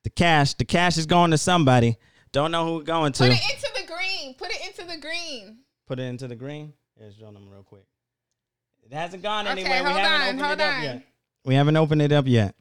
The 0.04 0.10
cash. 0.10 0.54
The 0.54 0.64
cash 0.64 0.96
is 0.98 1.06
going 1.06 1.30
to 1.30 1.38
somebody. 1.38 1.96
Don't 2.32 2.50
know 2.50 2.64
who 2.66 2.78
it's 2.80 2.86
going 2.86 3.12
to. 3.12 3.18
Put 3.24 3.32
it 3.32 3.40
into 3.54 3.68
the 3.80 3.86
green. 3.86 4.34
Put 4.34 4.48
it 4.50 4.66
into 4.66 4.84
the 4.90 4.98
green. 5.00 5.58
Put 5.86 5.98
it 5.98 6.02
into 6.04 6.28
the 6.28 6.36
green. 6.36 6.72
Here's 6.98 7.14
show 7.16 7.30
them 7.30 7.48
real 7.50 7.62
quick. 7.62 7.84
It 8.84 8.92
hasn't 8.92 9.22
gone 9.22 9.46
Okay, 9.46 9.60
anywhere. 9.60 9.84
hold 9.84 9.96
we 9.96 10.00
haven't 10.00 10.12
on, 10.20 10.22
opened 10.28 10.40
hold 10.40 10.52
it 10.52 10.60
up 10.62 10.74
on. 10.76 10.82
yet. 10.82 11.02
We 11.44 11.54
haven't 11.54 11.76
opened 11.76 12.02
it 12.02 12.12
up 12.12 12.26
yet. 12.26 12.54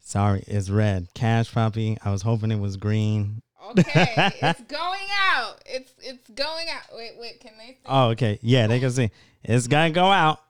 Sorry, 0.00 0.42
it's 0.46 0.70
red. 0.70 1.08
Cash 1.14 1.52
Poppy. 1.52 1.98
I 2.02 2.10
was 2.10 2.22
hoping 2.22 2.50
it 2.50 2.58
was 2.58 2.76
green. 2.76 3.42
Okay, 3.70 4.14
it's 4.40 4.62
going 4.62 5.06
out. 5.32 5.60
It's 5.66 5.92
it's 5.98 6.30
going 6.30 6.66
out. 6.70 6.84
Wait, 6.96 7.12
wait. 7.18 7.40
Can 7.40 7.52
they? 7.58 7.72
See? 7.72 7.78
Oh, 7.84 8.08
okay. 8.10 8.38
Yeah, 8.40 8.66
they 8.66 8.80
can 8.80 8.90
see. 8.90 9.10
It's 9.44 9.66
gonna 9.66 9.90
go 9.90 10.06
out. 10.06 10.40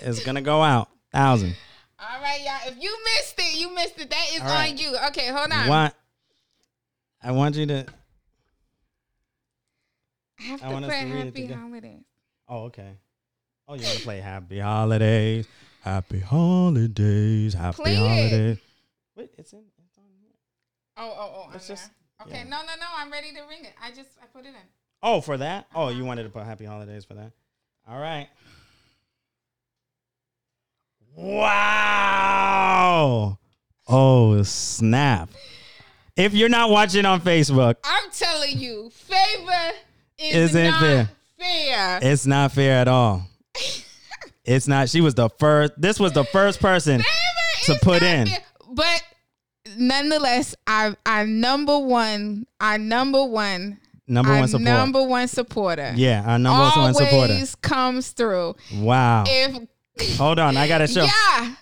It's 0.00 0.24
gonna 0.24 0.40
go 0.40 0.62
out. 0.62 0.88
Thousand. 1.12 1.54
All 2.00 2.22
right, 2.22 2.40
y'all. 2.42 2.72
If 2.72 2.82
you 2.82 2.96
missed 3.04 3.34
it, 3.38 3.60
you 3.60 3.74
missed 3.74 3.98
it. 4.00 4.08
That 4.10 4.26
is 4.32 4.40
right. 4.40 4.70
on 4.70 4.78
you. 4.78 4.96
Okay, 5.08 5.28
hold 5.28 5.52
on. 5.52 5.68
What? 5.68 5.94
I 7.22 7.32
want 7.32 7.56
you 7.56 7.66
to. 7.66 7.86
I 10.38 10.42
have 10.44 10.62
I 10.62 10.66
to 10.68 10.72
want 10.72 10.84
play 10.86 11.02
to 11.02 11.08
Happy. 11.08 11.46
Holidays. 11.46 12.04
Oh, 12.48 12.64
okay. 12.64 12.96
Oh, 13.68 13.74
you 13.74 13.82
want 13.84 13.98
to 13.98 14.02
play 14.02 14.20
Happy 14.20 14.58
Holidays? 14.58 15.46
Happy 15.82 16.20
Holidays. 16.20 17.54
Happy 17.54 17.82
Play 17.82 17.92
it. 17.92 17.98
Holidays. 17.98 18.58
Wait, 19.16 19.30
it's 19.36 19.52
in. 19.52 19.64
It's 19.86 19.98
on 19.98 20.04
here. 20.20 20.30
Oh, 20.96 21.14
oh, 21.16 21.32
oh. 21.34 21.50
Let's 21.52 21.68
just- 21.68 21.86
there. 21.86 21.94
Okay, 22.26 22.38
yeah. 22.38 22.44
no, 22.44 22.58
no, 22.58 22.74
no. 22.78 22.86
I'm 22.96 23.10
ready 23.10 23.32
to 23.32 23.40
ring 23.48 23.64
it. 23.64 23.72
I 23.82 23.90
just 23.90 24.10
I 24.22 24.26
put 24.26 24.44
it 24.44 24.48
in. 24.48 24.54
Oh, 25.02 25.22
for 25.22 25.38
that? 25.38 25.66
Oh, 25.74 25.88
you 25.88 26.04
wanted 26.04 26.24
to 26.24 26.28
put 26.28 26.44
Happy 26.44 26.66
Holidays 26.66 27.04
for 27.06 27.14
that? 27.14 27.32
All 27.88 27.98
right. 27.98 28.28
Wow. 32.00 33.38
Oh, 33.88 34.42
snap. 34.42 35.30
If 36.16 36.34
you're 36.34 36.48
not 36.48 36.70
watching 36.70 37.06
on 37.06 37.20
Facebook, 37.20 37.76
I'm 37.84 38.10
telling 38.12 38.58
you, 38.58 38.90
favor 38.90 39.70
is 40.18 40.50
Isn't 40.50 40.64
not 40.64 40.80
fair. 40.80 41.10
fair. 41.38 41.98
it's 42.02 42.26
not 42.26 42.52
fair 42.52 42.78
at 42.80 42.88
all. 42.88 43.22
It's 44.42 44.66
not. 44.66 44.88
She 44.88 45.00
was 45.02 45.14
the 45.14 45.28
first. 45.38 45.74
This 45.76 46.00
was 46.00 46.12
the 46.12 46.24
first 46.24 46.60
person. 46.60 46.98
Favor 47.00 47.08
to 47.66 47.72
is 47.74 47.78
put 47.82 48.02
not 48.02 48.10
in. 48.10 48.26
fair. 48.26 48.38
But 48.72 49.02
nonetheless, 49.76 50.56
our 50.66 50.96
our 51.06 51.26
number 51.26 51.78
one, 51.78 52.46
our 52.58 52.78
number 52.78 53.22
one, 53.24 53.78
Number 54.08 54.32
our 54.32 54.38
one 54.40 54.48
support. 54.48 54.64
number 54.64 55.02
one 55.04 55.28
supporter. 55.28 55.92
yeah, 55.94 56.24
our 56.26 56.38
number 56.38 56.64
one 56.80 56.94
supporter 56.94 57.16
always 57.34 57.50
supporter. 57.50 57.68
comes 57.68 58.10
through. 58.10 58.56
Wow. 58.76 59.24
If 59.28 59.68
Hold 60.16 60.38
on, 60.38 60.56
I 60.56 60.66
gotta 60.68 60.86
show. 60.86 61.04
yeah, 61.04 61.54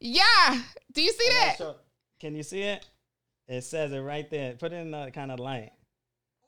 yeah. 0.00 0.60
Do 0.92 1.02
you 1.02 1.12
see 1.12 1.28
that? 1.30 1.54
show- 1.58 1.76
Can 2.20 2.34
you 2.34 2.42
see 2.42 2.62
it? 2.62 2.84
It 3.48 3.62
says 3.64 3.92
it 3.92 4.00
right 4.00 4.28
there. 4.30 4.52
Put 4.54 4.72
it 4.72 4.76
in 4.76 4.90
the 4.90 5.10
kind 5.12 5.32
of 5.32 5.38
light. 5.40 5.70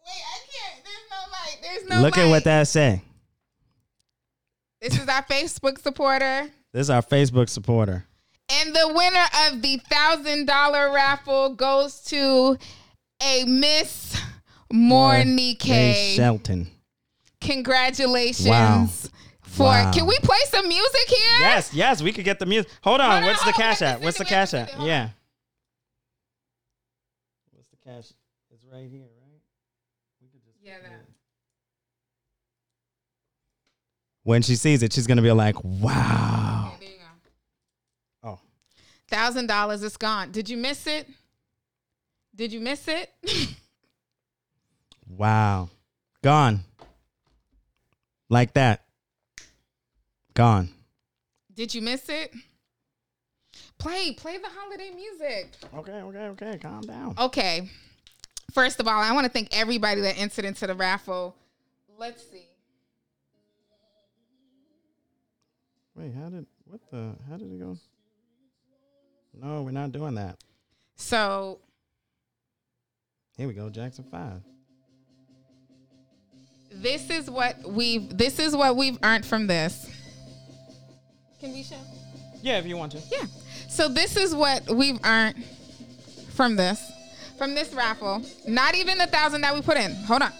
Wait, 0.04 0.22
I 0.22 0.38
can't. 0.52 0.84
There's 0.84 1.10
no 1.10 1.16
light. 1.32 1.56
There's 1.62 1.88
no 1.88 1.96
light. 1.96 2.02
Look 2.02 2.18
at 2.18 2.24
light. 2.24 2.30
what 2.30 2.44
that 2.44 2.68
say. 2.68 3.02
This 4.80 4.98
is 4.98 5.08
our 5.08 5.22
Facebook 5.24 5.78
supporter. 5.78 6.50
This 6.72 6.82
is 6.82 6.90
our 6.90 7.02
Facebook 7.02 7.48
supporter. 7.48 8.04
And 8.52 8.74
the 8.74 8.92
winner 8.94 9.24
of 9.46 9.62
the 9.62 9.78
thousand 9.90 10.46
dollar 10.46 10.92
raffle 10.92 11.54
goes 11.54 12.00
to 12.04 12.58
a 13.22 13.44
Miss 13.44 14.20
Mornike. 14.72 16.14
Shelton. 16.16 16.68
Congratulations. 17.40 18.48
Wow. 18.48 18.88
For 19.50 19.64
Wow. 19.64 19.92
can 19.92 20.06
we 20.06 20.16
play 20.22 20.38
some 20.46 20.68
music 20.68 21.08
here? 21.08 21.38
Yes, 21.40 21.74
yes, 21.74 22.00
we 22.02 22.12
could 22.12 22.24
get 22.24 22.38
the 22.38 22.46
music. 22.46 22.70
Hold 22.82 23.00
on, 23.00 23.10
Hold 23.10 23.22
on, 23.22 23.26
what's 23.26 23.44
the 23.44 23.52
cash 23.52 23.80
we 23.80 23.86
have 23.86 23.96
app? 23.96 24.02
What's 24.04 24.16
the 24.18 24.24
send 24.24 24.28
it, 24.28 24.30
we 24.30 24.36
have 24.36 24.48
cash 24.48 24.50
to 24.50 24.56
app? 24.58 24.68
send 24.68 24.70
it, 24.70 24.76
hold 24.78 24.88
Yeah. 24.88 25.08
What's 27.52 27.68
the 27.68 27.76
cash? 27.76 28.12
It's 28.52 28.64
right 28.72 28.88
here, 28.88 29.08
right? 29.20 29.40
We 30.22 30.28
could 30.28 30.44
just 30.44 30.56
Yeah, 30.62 30.78
that. 30.82 31.04
When 34.22 34.42
she 34.42 34.54
sees 34.54 34.82
it, 34.82 34.92
she's 34.92 35.06
gonna 35.08 35.22
be 35.22 35.32
like, 35.32 35.56
"Wow." 35.64 36.74
Okay, 36.76 36.92
oh. 38.22 38.38
Thousand 39.08 39.46
dollars 39.48 39.82
is 39.82 39.96
gone. 39.96 40.30
Did 40.30 40.48
you 40.48 40.56
miss 40.56 40.86
it? 40.86 41.08
Did 42.36 42.52
you 42.52 42.60
miss 42.60 42.86
it? 42.88 43.12
Wow. 45.08 45.70
Gone. 46.22 46.60
Like 48.28 48.54
that. 48.54 48.84
Gone. 50.34 50.68
Did 51.54 51.74
you 51.74 51.82
miss 51.82 52.08
it? 52.08 52.32
Play, 53.78 54.12
play 54.12 54.38
the 54.38 54.48
holiday 54.48 54.90
music. 54.94 55.52
Okay, 55.74 55.92
okay, 55.92 56.18
okay. 56.18 56.58
Calm 56.58 56.82
down. 56.82 57.14
Okay. 57.18 57.68
First 58.52 58.80
of 58.80 58.88
all, 58.88 59.00
I 59.00 59.12
want 59.12 59.24
to 59.26 59.32
thank 59.32 59.48
everybody 59.56 60.00
that 60.02 60.18
entered 60.18 60.44
into 60.44 60.66
the 60.66 60.74
raffle. 60.74 61.34
Let's 61.98 62.22
see. 62.30 62.46
Wait, 65.96 66.12
how 66.14 66.28
did 66.28 66.46
what 66.64 66.80
the 66.90 67.14
how 67.28 67.36
did 67.36 67.52
it 67.52 67.58
go? 67.60 67.76
No, 69.34 69.62
we're 69.62 69.70
not 69.70 69.92
doing 69.92 70.14
that. 70.14 70.36
So 70.96 71.58
Here 73.36 73.46
we 73.48 73.54
go, 73.54 73.70
Jackson 73.70 74.04
Five. 74.10 74.40
this 76.72 77.10
is 77.10 77.30
what 77.30 77.56
we've 77.68 78.16
this 78.16 78.38
is 78.38 78.56
what 78.56 78.76
we've 78.76 78.98
earned 79.02 79.26
from 79.26 79.46
this. 79.46 79.90
Can 81.40 81.52
we 81.52 81.62
show? 81.62 81.76
Yeah, 82.42 82.58
if 82.58 82.66
you 82.66 82.76
want 82.76 82.92
to. 82.92 82.98
Yeah. 83.10 83.24
So 83.68 83.88
this 83.88 84.16
is 84.16 84.34
what 84.34 84.68
we've 84.70 84.98
earned 85.04 85.42
from 86.34 86.56
this, 86.56 86.80
from 87.38 87.54
this 87.54 87.72
raffle. 87.74 88.22
Not 88.46 88.74
even 88.74 88.98
the 88.98 89.06
thousand 89.06 89.40
that 89.42 89.54
we 89.54 89.60
put 89.62 89.76
in. 89.76 89.94
Hold 90.04 90.22
on. 90.22 90.32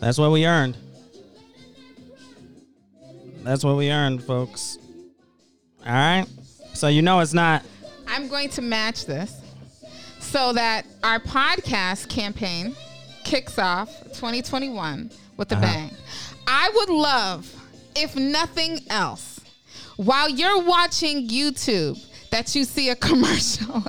That's 0.00 0.18
what 0.18 0.30
we 0.30 0.46
earned. 0.46 0.76
That's 3.42 3.64
what 3.64 3.76
we 3.76 3.90
earned, 3.90 4.22
folks. 4.22 4.78
All 5.86 5.92
right. 5.92 6.26
So 6.74 6.88
you 6.88 7.02
know 7.02 7.20
it's 7.20 7.32
not. 7.32 7.64
I'm 8.08 8.28
going 8.28 8.50
to 8.50 8.62
match 8.62 9.06
this 9.06 9.40
so 10.20 10.52
that 10.52 10.86
our 11.02 11.18
podcast 11.20 12.08
campaign 12.08 12.74
kicks 13.24 13.58
off 13.58 13.88
2021 14.14 15.10
with 15.36 15.50
a 15.52 15.54
Uh-huh. 15.56 15.62
bang. 15.64 15.90
I 16.46 16.70
would 16.74 16.88
love, 16.90 17.52
if 17.96 18.16
nothing 18.16 18.80
else, 18.90 19.40
while 19.96 20.28
you're 20.28 20.62
watching 20.62 21.28
YouTube, 21.28 22.02
that 22.30 22.54
you 22.54 22.64
see 22.64 22.90
a 22.90 22.96
commercial 22.96 23.76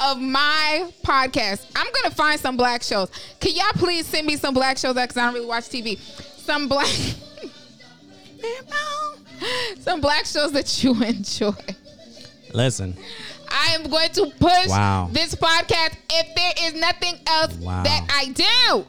of 0.00 0.20
my 0.20 0.90
podcast. 1.04 1.66
I'm 1.76 1.86
gonna 1.92 2.14
find 2.14 2.40
some 2.40 2.56
black 2.56 2.82
shows. 2.82 3.10
Can 3.40 3.54
y'all 3.54 3.72
please 3.74 4.06
send 4.06 4.26
me 4.26 4.36
some 4.36 4.54
black 4.54 4.78
shows? 4.78 4.94
Because 4.94 5.16
I 5.16 5.24
don't 5.26 5.34
really 5.34 5.46
watch 5.46 5.64
TV. 5.64 5.98
Some 5.98 6.68
black, 6.68 6.86
some 9.80 10.00
black 10.00 10.24
shows 10.26 10.52
that 10.52 10.82
you 10.82 11.00
enjoy. 11.04 11.52
Listen. 12.52 12.96
I 13.54 13.74
am 13.74 13.82
going 13.90 14.08
to 14.12 14.32
push 14.40 14.68
Wow. 14.68 15.10
this 15.12 15.34
podcast 15.34 15.94
if 16.10 16.34
there 16.34 16.52
is 16.68 16.74
nothing 16.80 17.16
else 17.26 17.52
Wow. 17.56 17.82
that 17.82 18.06
I 18.10 18.28
do. 18.32 18.86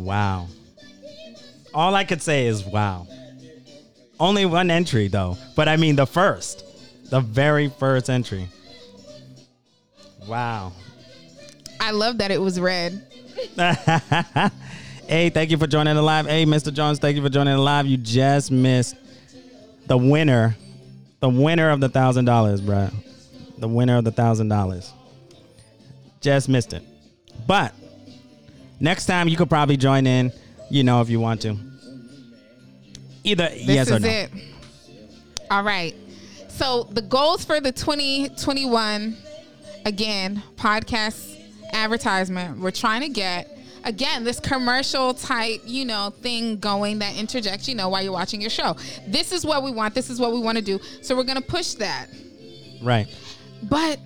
Wow. 0.00 0.48
All 1.74 1.94
I 1.94 2.04
could 2.04 2.22
say 2.22 2.46
is 2.46 2.64
wow. 2.64 3.06
Only 4.20 4.46
one 4.46 4.70
entry 4.70 5.08
though, 5.08 5.36
but 5.56 5.68
I 5.68 5.76
mean 5.76 5.96
the 5.96 6.06
first, 6.06 6.64
the 7.10 7.20
very 7.20 7.68
first 7.68 8.08
entry. 8.08 8.48
Wow. 10.26 10.72
I 11.80 11.90
love 11.90 12.18
that 12.18 12.30
it 12.30 12.40
was 12.40 12.60
red. 12.60 13.06
hey, 15.08 15.30
thank 15.30 15.50
you 15.50 15.58
for 15.58 15.66
joining 15.66 15.96
the 15.96 16.02
live. 16.02 16.26
Hey, 16.26 16.46
Mr. 16.46 16.72
Jones, 16.72 16.98
thank 16.98 17.16
you 17.16 17.22
for 17.22 17.28
joining 17.28 17.54
the 17.54 17.60
live. 17.60 17.86
You 17.86 17.96
just 17.96 18.50
missed 18.50 18.96
the 19.86 19.98
winner, 19.98 20.56
the 21.20 21.28
winner 21.28 21.70
of 21.70 21.80
the 21.80 21.88
thousand 21.88 22.24
dollars, 22.24 22.60
bruh. 22.60 22.92
The 23.58 23.68
winner 23.68 23.98
of 23.98 24.04
the 24.04 24.12
thousand 24.12 24.48
dollars. 24.48 24.92
Just 26.20 26.48
missed 26.48 26.72
it. 26.72 26.82
But 27.46 27.74
next 28.80 29.06
time 29.06 29.28
you 29.28 29.36
could 29.36 29.50
probably 29.50 29.76
join 29.76 30.06
in, 30.06 30.32
you 30.74 30.82
know, 30.82 31.00
if 31.00 31.08
you 31.08 31.20
want 31.20 31.40
to. 31.42 31.56
Either 33.22 33.48
This 33.48 33.66
yes 33.66 33.90
or 33.92 33.96
is 33.96 34.02
no. 34.02 34.08
it. 34.08 34.30
All 35.48 35.62
right. 35.62 35.94
So 36.48 36.88
the 36.90 37.00
goals 37.00 37.44
for 37.44 37.60
the 37.60 37.70
2021 37.70 39.16
again 39.86 40.42
podcast 40.56 41.40
advertisement. 41.72 42.58
We're 42.58 42.72
trying 42.72 43.02
to 43.02 43.08
get 43.08 43.56
again 43.84 44.24
this 44.24 44.40
commercial 44.40 45.14
type, 45.14 45.60
you 45.64 45.84
know, 45.84 46.10
thing 46.10 46.58
going 46.58 46.98
that 46.98 47.16
interjects, 47.16 47.68
you 47.68 47.76
know, 47.76 47.88
while 47.88 48.02
you're 48.02 48.12
watching 48.12 48.40
your 48.40 48.50
show. 48.50 48.76
This 49.06 49.30
is 49.30 49.46
what 49.46 49.62
we 49.62 49.70
want. 49.70 49.94
This 49.94 50.10
is 50.10 50.18
what 50.18 50.32
we 50.32 50.40
want 50.40 50.58
to 50.58 50.64
do. 50.64 50.80
So 51.02 51.14
we're 51.14 51.22
gonna 51.22 51.40
push 51.40 51.74
that. 51.74 52.08
Right. 52.82 53.06
But 53.62 54.00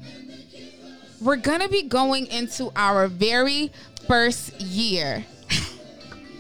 we're 1.21 1.37
going 1.37 1.61
to 1.61 1.69
be 1.69 1.83
going 1.83 2.27
into 2.29 2.71
our 2.77 3.09
very 3.09 3.73
first 4.07 4.61
year. 4.61 5.25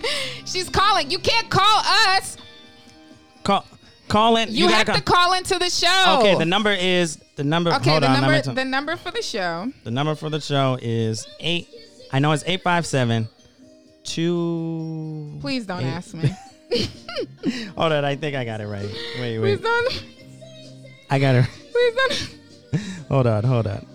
She's 0.44 0.68
calling. 0.68 1.10
You 1.10 1.18
can't 1.18 1.50
call 1.50 1.82
us. 1.84 2.36
Call 3.44 3.64
call 4.08 4.36
in. 4.36 4.50
You, 4.50 4.68
have 4.68 4.86
gotta 4.86 5.00
to 5.00 5.04
call 5.04 5.34
into 5.34 5.58
the 5.58 5.70
show. 5.70 6.18
Okay, 6.20 6.36
the 6.36 6.46
number 6.46 6.72
is 6.72 7.16
the 7.36 7.44
number. 7.44 7.72
Okay, 7.74 7.90
hold 7.90 8.02
the 8.02 8.08
on, 8.08 8.20
number 8.20 8.40
the 8.42 8.64
number 8.64 8.96
for 8.96 9.10
the 9.10 9.22
show. 9.22 9.72
The 9.84 9.90
number 9.90 10.14
for 10.14 10.30
the 10.30 10.40
show 10.40 10.78
is 10.80 11.26
eight. 11.40 11.68
I 12.12 12.18
know 12.18 12.32
it's 12.32 12.44
eight 12.46 12.62
five 12.62 12.86
seven 12.86 13.28
two. 14.04 15.38
Please 15.40 15.66
don't 15.66 15.82
eight- 15.82 15.86
ask 15.86 16.14
me. 16.14 16.30
Hold 17.76 17.92
on, 17.92 18.04
I 18.04 18.16
think 18.16 18.36
I 18.36 18.44
got 18.44 18.60
it 18.60 18.66
right. 18.66 18.88
Wait, 19.18 19.38
wait. 19.38 19.58
Please 19.58 19.60
don't. 19.60 20.04
I 21.10 21.18
got 21.18 21.34
it. 21.36 21.46
Please 21.72 21.94
don't. 21.94 22.34
Hold 23.08 23.26
on, 23.26 23.44
hold 23.44 23.66
on. 23.66 23.86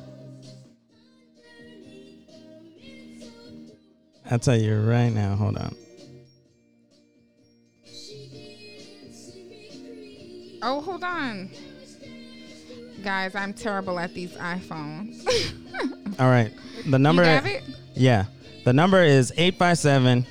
I'll 4.31 4.39
tell 4.39 4.57
you 4.57 4.81
right 4.81 5.09
now. 5.09 5.35
Hold 5.35 5.57
on. 5.57 5.75
Oh, 10.65 10.79
hold 10.81 11.03
on. 11.03 11.49
Guys, 13.03 13.35
I'm 13.35 13.53
terrible 13.53 13.99
at 13.99 14.13
these 14.13 14.31
iPhones. 14.37 15.25
All 16.19 16.29
right. 16.29 16.51
The 16.89 16.97
number. 16.97 17.23
you 17.23 17.29
have 17.29 17.45
it? 17.45 17.63
Yeah. 17.95 18.25
The 18.63 18.71
number 18.71 19.03
is 19.03 19.33
857 19.35 20.25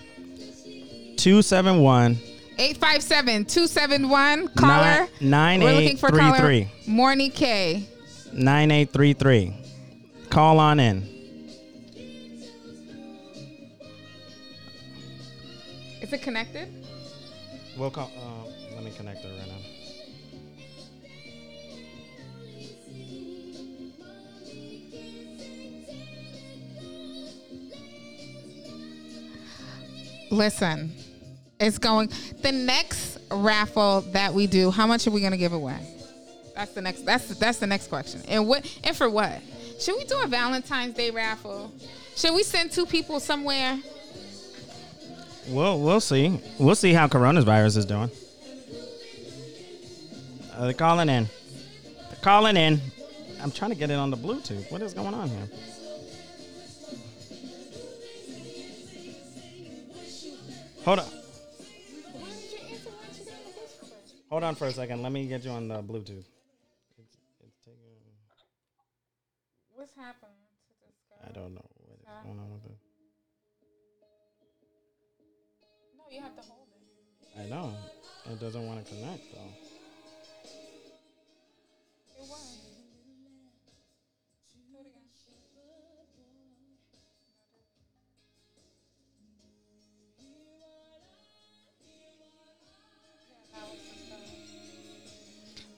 271 1.16 2.16
857 2.59 3.45
271 3.45 4.49
caller. 4.49 5.07
Nine- 5.21 5.61
We're 5.62 5.73
looking 5.75 5.97
for 5.99 6.09
caller 6.09 6.38
9833. 6.40 6.90
Morning 6.92 7.31
K. 7.31 7.87
9833. 8.33 9.55
Call 10.31 10.59
on 10.59 10.81
in. 10.81 11.03
Is 16.01 16.11
it 16.12 16.23
connected? 16.23 16.68
We'll 17.77 17.90
call. 17.90 18.11
Uh, 18.16 18.75
let 18.75 18.83
me 18.85 18.90
connect 18.97 19.23
her 19.25 19.31
Listen, 30.33 30.90
it's 31.61 31.77
going. 31.77 32.11
The 32.40 32.53
next 32.53 33.18
raffle 33.31 34.01
that 34.12 34.33
we 34.33 34.47
do, 34.47 34.71
how 34.71 34.87
much 34.87 35.07
are 35.07 35.11
we 35.11 35.21
gonna 35.21 35.37
give 35.37 35.53
away? 35.53 35.79
That's 36.57 36.73
the 36.73 36.81
next. 36.81 37.05
That's 37.05 37.29
that's 37.38 37.59
the 37.59 37.66
next 37.66 37.88
question. 37.88 38.23
And 38.27 38.49
what? 38.49 38.64
And 38.83 38.97
for 38.97 39.11
what? 39.11 39.42
Should 39.79 39.95
we 39.99 40.05
do 40.05 40.18
a 40.23 40.27
Valentine's 40.27 40.95
Day 40.95 41.11
raffle? 41.11 41.71
Should 42.16 42.33
we 42.35 42.45
send 42.45 42.73
two 42.73 42.87
people 42.87 43.21
somewhere? 43.21 43.79
We'll 45.49 45.79
we'll 45.79 46.01
see. 46.01 46.40
We'll 46.59 46.77
see 46.77 46.95
how 46.95 47.09
coronavirus 47.09 47.77
is 47.77 47.85
doing. 47.85 48.11
Uh, 50.55 50.64
they're 50.64 50.73
calling 50.73 51.11
in. 51.11 51.29
They're 52.09 52.23
calling 52.23 52.57
in. 52.57 52.81
I'm 53.42 53.51
trying 53.51 53.73
to 53.73 53.77
get 53.77 53.90
it 53.90 53.99
on 53.99 54.11
the 54.11 54.16
Bluetooth. 54.16 54.73
What 54.73 54.81
is 54.81 54.95
going 54.95 55.12
on 55.12 55.29
here? 55.29 55.49
Hold 60.85 60.99
on. 60.99 61.07
Hold 64.31 64.42
on 64.42 64.55
for 64.57 64.66
a 64.66 64.73
second. 64.73 65.03
Let 65.03 65.12
me 65.12 65.27
get 65.27 65.45
you 65.45 65.51
on 65.51 65.68
the 65.68 65.81
Bluetooth. 65.83 66.25
It's, 66.99 67.16
it's 67.40 67.59
taking. 67.64 67.79
What's 69.75 69.95
happening 69.95 70.35
to 70.66 70.75
this 70.83 70.97
guy? 71.09 71.29
I 71.29 71.33
don't 71.33 71.55
know 71.55 71.64
what 71.87 71.99
is 72.01 72.07
going 72.25 72.38
on 72.38 72.51
with 72.55 72.64
it. 72.64 72.79
No, 75.97 76.05
you 76.11 76.21
have 76.21 76.35
to 76.35 76.42
hold 76.42 76.66
it. 76.66 77.40
I 77.40 77.47
know. 77.49 77.77
It 78.33 78.40
doesn't 78.40 78.66
want 78.66 78.85
to 78.85 78.92
connect 78.92 79.23
though. 79.33 79.62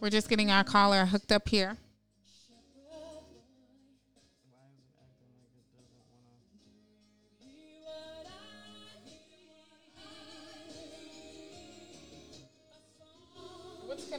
We're 0.00 0.10
just 0.10 0.28
getting 0.28 0.50
our 0.50 0.64
caller 0.64 1.06
hooked 1.06 1.32
up 1.32 1.48
here. 1.48 1.78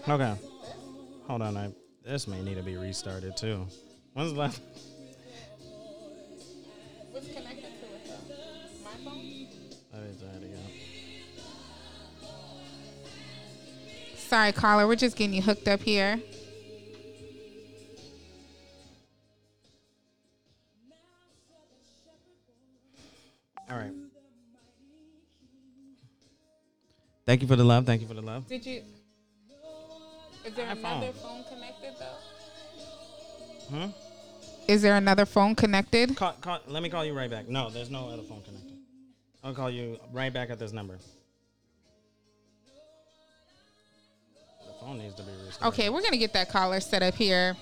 Okay. 0.07 0.35
Hold 1.27 1.41
on. 1.41 1.57
I, 1.57 1.71
this 2.03 2.27
may 2.27 2.41
need 2.43 2.55
to 2.55 2.63
be 2.63 2.77
restarted 2.77 3.35
too. 3.37 3.65
When's 4.13 4.33
the 4.33 4.39
last? 4.39 4.61
What's 7.11 7.27
connected 7.27 7.63
to 7.63 7.67
it 7.67 8.05
though? 8.05 8.83
My 8.83 8.91
phone? 9.03 9.47
Let 9.93 10.03
me 10.03 10.09
try 10.19 10.29
it 10.29 10.43
again. 10.43 10.74
Sorry, 14.27 14.51
caller. 14.51 14.87
We're 14.87 14.95
just 14.95 15.15
getting 15.15 15.35
you 15.35 15.41
hooked 15.43 15.67
up 15.67 15.81
here. 15.81 16.19
All 23.69 23.77
right. 23.77 23.91
Thank 27.25 27.41
you 27.43 27.47
for 27.47 27.55
the 27.55 27.63
love. 27.63 27.85
Thank 27.85 28.01
you 28.01 28.07
for 28.07 28.15
the 28.15 28.21
love. 28.21 28.47
Did 28.47 28.65
you? 28.65 28.81
Is 30.43 30.53
there 30.55 30.65
iPhone. 30.67 30.79
another 30.79 31.11
phone 31.13 31.43
connected 31.43 31.93
though? 31.99 33.77
Huh? 33.77 33.87
Is 34.67 34.81
there 34.81 34.95
another 34.95 35.25
phone 35.25 35.55
connected? 35.55 36.15
Call, 36.15 36.33
call, 36.41 36.59
let 36.67 36.81
me 36.81 36.89
call 36.89 37.05
you 37.05 37.13
right 37.13 37.29
back. 37.29 37.47
No, 37.47 37.69
there's 37.69 37.91
no 37.91 38.09
other 38.09 38.23
phone 38.23 38.41
connected. 38.41 38.73
I'll 39.43 39.53
call 39.53 39.69
you 39.69 39.99
right 40.11 40.33
back 40.33 40.49
at 40.49 40.57
this 40.57 40.71
number. 40.71 40.97
Phone 44.85 44.97
needs 44.99 45.15
to 45.15 45.23
be. 45.23 45.31
Okay, 45.63 45.89
we're 45.89 46.01
gonna 46.01 46.17
get 46.17 46.33
that 46.33 46.49
caller 46.49 46.79
set 46.79 47.01
up 47.01 47.15
here. 47.15 47.55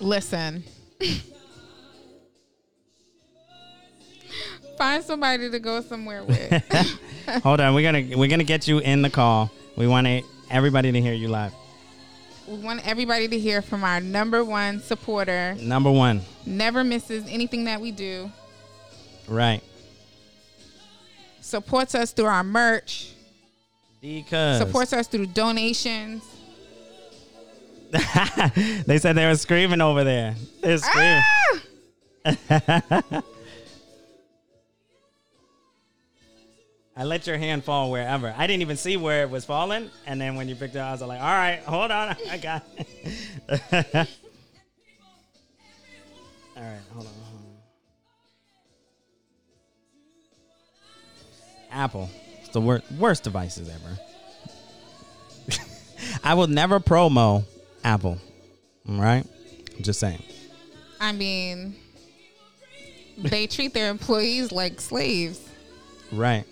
Listen. 0.00 0.62
Find 4.76 5.02
somebody 5.04 5.50
to 5.50 5.58
go 5.58 5.80
somewhere 5.80 6.22
with. 6.24 6.62
Hold 7.42 7.60
on, 7.60 7.74
we're 7.74 7.82
gonna 7.82 8.16
we're 8.18 8.28
gonna 8.28 8.44
get 8.44 8.68
you 8.68 8.78
in 8.78 9.02
the 9.02 9.10
call. 9.10 9.50
We 9.76 9.86
want 9.86 10.06
everybody 10.50 10.92
to 10.92 11.00
hear 11.00 11.12
you 11.14 11.28
live. 11.28 11.52
we 12.46 12.56
want 12.58 12.86
everybody 12.86 13.28
to 13.28 13.38
hear 13.38 13.62
from 13.62 13.84
our 13.84 14.00
number 14.00 14.44
one 14.44 14.80
supporter. 14.80 15.54
Number 15.60 15.90
one, 15.90 16.22
Never 16.46 16.82
misses 16.84 17.24
anything 17.28 17.64
that 17.64 17.80
we 17.80 17.92
do. 17.92 18.30
right? 19.28 19.62
Supports 21.40 21.94
us 21.94 22.12
through 22.12 22.26
our 22.26 22.44
merch. 22.44 23.12
Because 24.00 24.58
Supports 24.58 24.92
us 24.92 25.06
through 25.08 25.26
donations. 25.26 26.24
they 28.86 28.98
said 28.98 29.14
they 29.14 29.26
were 29.26 29.36
screaming 29.36 29.80
over 29.80 30.04
there. 30.04 30.34
They're 30.62 30.78
screaming. 30.78 31.22
Ah! 32.22 33.22
I 37.00 37.04
let 37.04 37.26
your 37.26 37.38
hand 37.38 37.64
fall 37.64 37.90
wherever. 37.90 38.34
I 38.36 38.46
didn't 38.46 38.60
even 38.60 38.76
see 38.76 38.98
where 38.98 39.22
it 39.22 39.30
was 39.30 39.46
falling, 39.46 39.90
and 40.06 40.20
then 40.20 40.36
when 40.36 40.50
you 40.50 40.54
picked 40.54 40.74
it 40.74 40.80
up, 40.80 40.88
I 40.88 40.92
was 40.92 41.00
like, 41.00 41.18
"All 41.18 41.26
right, 41.26 41.60
hold 41.60 41.90
on, 41.90 42.14
I 42.30 42.36
got." 42.36 42.62
It. 42.76 42.86
All 46.56 46.62
right, 46.62 46.80
hold 46.92 47.06
on. 47.06 47.12
hold 47.12 47.40
on. 47.40 47.56
Apple, 51.70 52.10
the 52.52 52.60
wor- 52.60 52.82
worst 52.98 53.24
devices 53.24 53.68
ever. 53.68 53.98
I 56.24 56.34
will 56.34 56.46
never 56.46 56.80
promo 56.80 57.44
Apple. 57.84 58.18
All 58.88 59.00
right, 59.00 59.26
I'm 59.76 59.82
just 59.82 60.00
saying. 60.00 60.22
I 61.00 61.12
mean, 61.12 61.76
they 63.16 63.46
treat 63.46 63.74
their 63.74 63.90
employees 63.90 64.52
like 64.52 64.80
slaves. 64.80 65.40
Right. 66.12 66.44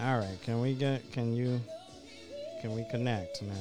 All 0.00 0.18
right. 0.18 0.38
Can 0.42 0.60
we 0.60 0.74
get? 0.74 1.10
Can 1.12 1.34
you? 1.34 1.60
Can 2.60 2.74
we 2.74 2.84
connect 2.90 3.42
now? 3.42 3.54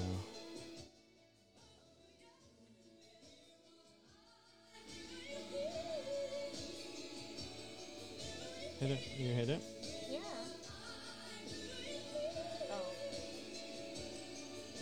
Hit 8.83 8.91
it. 8.91 8.99
You 9.17 9.33
hit 9.33 9.49
it. 9.49 9.63
Yeah. 10.09 10.19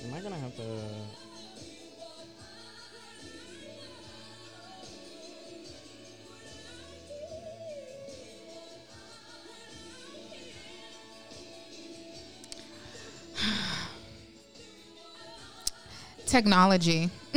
Am 0.07 0.13
I 0.15 0.21
gonna 0.21 0.37
have 0.37 0.55
to? 0.55 0.63
Technology. 16.25 17.11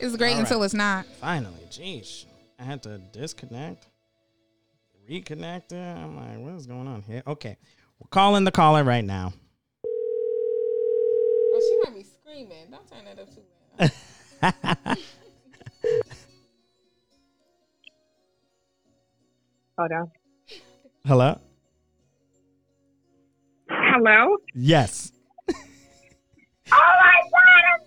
it's 0.00 0.16
great 0.16 0.34
All 0.34 0.40
until 0.40 0.58
right. 0.58 0.64
it's 0.64 0.74
not. 0.74 1.06
Finally, 1.20 1.54
jeez. 1.70 2.24
I 2.58 2.64
had 2.64 2.82
to 2.82 2.98
disconnect, 2.98 3.86
reconnect 5.08 5.72
it. 5.72 5.76
I'm 5.76 6.16
like, 6.16 6.38
what 6.38 6.54
is 6.54 6.66
going 6.66 6.88
on 6.88 7.02
here? 7.02 7.22
Okay. 7.26 7.56
We're 7.98 8.08
calling 8.08 8.44
the 8.44 8.50
caller 8.50 8.84
right 8.84 9.04
now. 9.04 9.32
Oh, 11.54 11.60
she 11.60 11.78
might 11.90 11.96
be 11.96 12.04
screaming. 12.04 12.66
Don't 12.70 12.86
turn 12.90 13.04
that 13.06 13.18
up 13.18 13.34
too 13.34 13.40
loud. 13.78 14.98
Hold 19.78 19.92
on. 19.92 20.10
Hello? 21.06 21.40
Hello? 23.68 24.36
Yes. 24.54 25.12
Oh 26.72 26.94
my 27.00 27.20
god, 27.30 27.62
I'm 27.70 27.80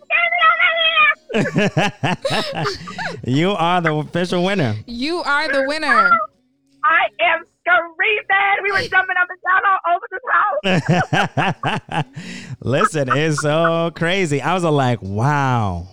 standing 1.43 1.63
over 1.65 2.65
here! 3.25 3.35
you 3.35 3.51
are 3.51 3.81
the 3.81 3.93
official 3.93 4.41
winner. 4.45 4.73
You 4.87 5.17
are 5.17 5.51
the 5.51 5.65
winner. 5.67 6.11
Oh 6.13 6.28
I 6.83 7.07
am 7.21 7.43
screaming! 7.61 8.63
We 8.63 8.71
were 8.71 8.81
jumping 8.87 9.15
up 9.19 9.27
and 9.29 9.39
down 9.45 9.61
all 9.69 9.79
over 9.95 10.07
this 10.11 10.23
house. 11.93 12.05
Listen, 12.61 13.09
it's 13.15 13.41
so 13.41 13.91
crazy. 13.95 14.41
I 14.41 14.53
was 14.53 14.63
like, 14.63 15.01
wow. 15.01 15.87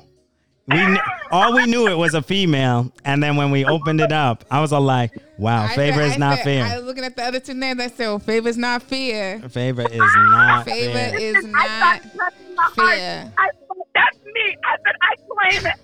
We 0.69 0.77
kn- 0.79 0.99
all 1.31 1.55
we 1.55 1.65
knew 1.67 1.87
it 1.87 1.97
was 1.97 2.15
a 2.15 2.23
female, 2.23 2.91
and 3.05 3.23
then 3.23 3.37
when 3.37 3.53
we 3.53 3.65
opened 3.65 4.01
it 4.01 4.11
up, 4.11 4.45
I 4.51 4.61
was 4.61 4.73
all 4.73 4.81
like, 4.81 5.13
wow, 5.39 5.69
favor 5.69 6.01
is 6.01 6.19
not 6.19 6.39
said- 6.39 6.45
fair. 6.45 6.65
I 6.65 6.79
was 6.79 6.87
looking 6.87 7.05
at 7.05 7.15
the 7.15 7.23
other 7.23 7.39
two 7.39 7.55
names. 7.55 7.81
I 7.81 7.87
said, 7.89 8.09
well, 8.09 8.19
favor's 8.19 8.57
not 8.57 8.83
fair. 8.83 9.39
favor 9.49 9.83
is 9.83 10.01
not 10.01 10.65
Favor 10.65 10.93
fair. 10.93 11.17
is 11.21 11.45
not 11.45 11.69
thought 11.69 12.01
that's 12.17 12.35
in 12.49 12.55
my 12.57 12.63
heart. 12.63 12.75
fair. 12.97 13.33
I 13.39 13.49
thought, 13.69 13.87
that's 13.95 14.19
me. 14.25 14.57
I 14.65 14.77
said, 14.85 14.97
I 15.03 15.15
claim 15.31 15.67
it. 15.67 15.79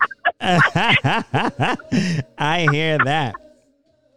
I 2.38 2.66
hear 2.72 2.98
that. 3.05 3.34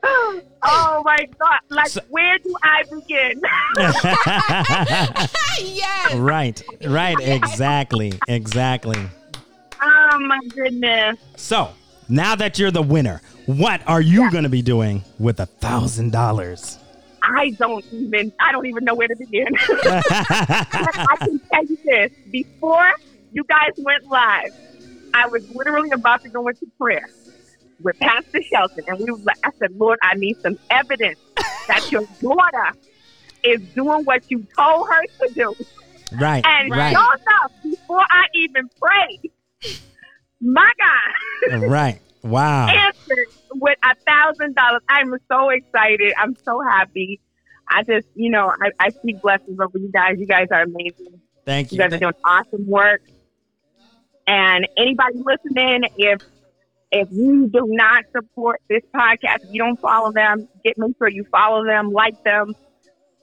Oh 0.67 1.03
my 1.05 1.17
god. 1.39 1.59
Like, 1.69 1.89
So- 1.89 2.01
where 2.09 2.37
do 2.39 2.55
I 2.63 2.83
begin? 2.89 3.39
yes. 5.77 6.15
right, 6.15 6.61
right, 6.87 7.15
exactly, 7.21 8.13
exactly. 8.27 8.97
oh 9.81 10.19
my 10.21 10.39
goodness. 10.49 11.19
So 11.35 11.69
now 12.09 12.35
that 12.35 12.57
you're 12.57 12.71
the 12.71 12.81
winner, 12.81 13.21
what 13.45 13.81
are 13.87 14.01
you 14.01 14.31
going 14.31 14.43
to 14.43 14.49
be 14.49 14.63
doing 14.63 15.03
with 15.19 15.39
a 15.39 15.45
thousand 15.45 16.11
dollars? 16.11 16.79
I 17.21 17.51
don't 17.59 17.85
even 17.91 18.31
I 18.39 18.51
don't 18.51 18.65
even 18.65 18.85
know 18.85 18.95
where 18.95 19.07
to 19.07 19.15
begin. 19.15 19.47
I 19.59 21.15
can 21.19 21.39
tell 21.51 21.65
you 21.65 21.77
this. 21.85 22.11
Before 22.31 22.91
you 23.33 23.43
guys 23.43 23.73
went 23.77 24.05
live, 24.07 24.53
I 25.13 25.27
was 25.27 25.47
literally 25.51 25.91
about 25.91 26.21
to 26.23 26.29
go 26.29 26.47
into 26.47 26.65
prayer 26.79 27.07
with 27.81 27.95
Pastor 28.01 28.41
Shelton 28.53 28.83
and 28.87 28.99
we 28.99 29.11
were 29.11 29.19
like 29.25 29.37
I 29.43 29.49
said, 29.61 29.71
Lord, 29.77 29.99
I 30.03 30.13
need 30.15 30.37
some 30.45 30.55
evidence 30.69 31.19
that 31.67 31.81
your 31.91 32.01
daughter 32.23 32.75
is 33.43 33.59
doing 33.75 34.01
what 34.03 34.21
you 34.29 34.45
told 34.57 34.87
her 34.89 35.01
to 35.27 35.33
do. 35.35 35.55
Right, 36.11 36.43
And 36.45 36.71
right, 36.71 36.95
sure 36.95 37.15
enough, 37.27 37.51
before 37.63 38.01
I 38.01 38.25
even 38.35 38.69
prayed, 38.81 39.31
my 40.41 40.69
God 40.79 41.61
right. 41.69 42.01
Wow. 42.23 42.67
answered 42.67 43.27
with 43.53 43.77
a 43.83 43.95
thousand 44.07 44.55
dollars. 44.55 44.81
I'm 44.89 45.13
so 45.31 45.49
excited. 45.49 46.13
I'm 46.17 46.35
so 46.45 46.59
happy. 46.61 47.19
I 47.69 47.81
just, 47.83 48.07
you 48.15 48.29
know, 48.29 48.51
I, 48.61 48.69
I 48.79 48.89
speak 49.01 49.21
blessings 49.21 49.57
over 49.59 49.77
you 49.77 49.91
guys. 49.91 50.15
You 50.17 50.27
guys 50.27 50.47
are 50.51 50.63
amazing. 50.63 51.21
Thank 51.45 51.71
You 51.71 51.77
you. 51.77 51.83
guys 51.83 51.93
are 51.93 51.99
doing 51.99 52.13
awesome 52.23 52.67
work. 52.67 53.01
And 54.27 54.67
anybody 54.77 55.15
listening, 55.23 55.83
if 55.97 56.19
If 56.91 57.09
you 57.11 57.49
do 57.51 57.65
not 57.67 58.05
support 58.15 58.61
this 58.69 58.83
podcast, 58.93 59.43
if 59.43 59.49
you 59.51 59.59
don't 59.59 59.79
follow 59.79 60.11
them, 60.11 60.47
get 60.63 60.77
make 60.77 60.97
sure 60.97 61.09
you 61.09 61.25
follow 61.31 61.65
them, 61.65 61.91
like 61.91 62.23
them, 62.23 62.53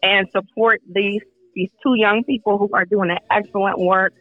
and 0.02 0.28
support 0.30 0.80
these 0.88 1.22
these 1.54 1.70
two 1.82 1.94
young 1.96 2.24
people 2.24 2.58
who 2.58 2.70
are 2.72 2.84
doing 2.84 3.10
an 3.10 3.18
excellent 3.30 3.78
work 3.78 4.14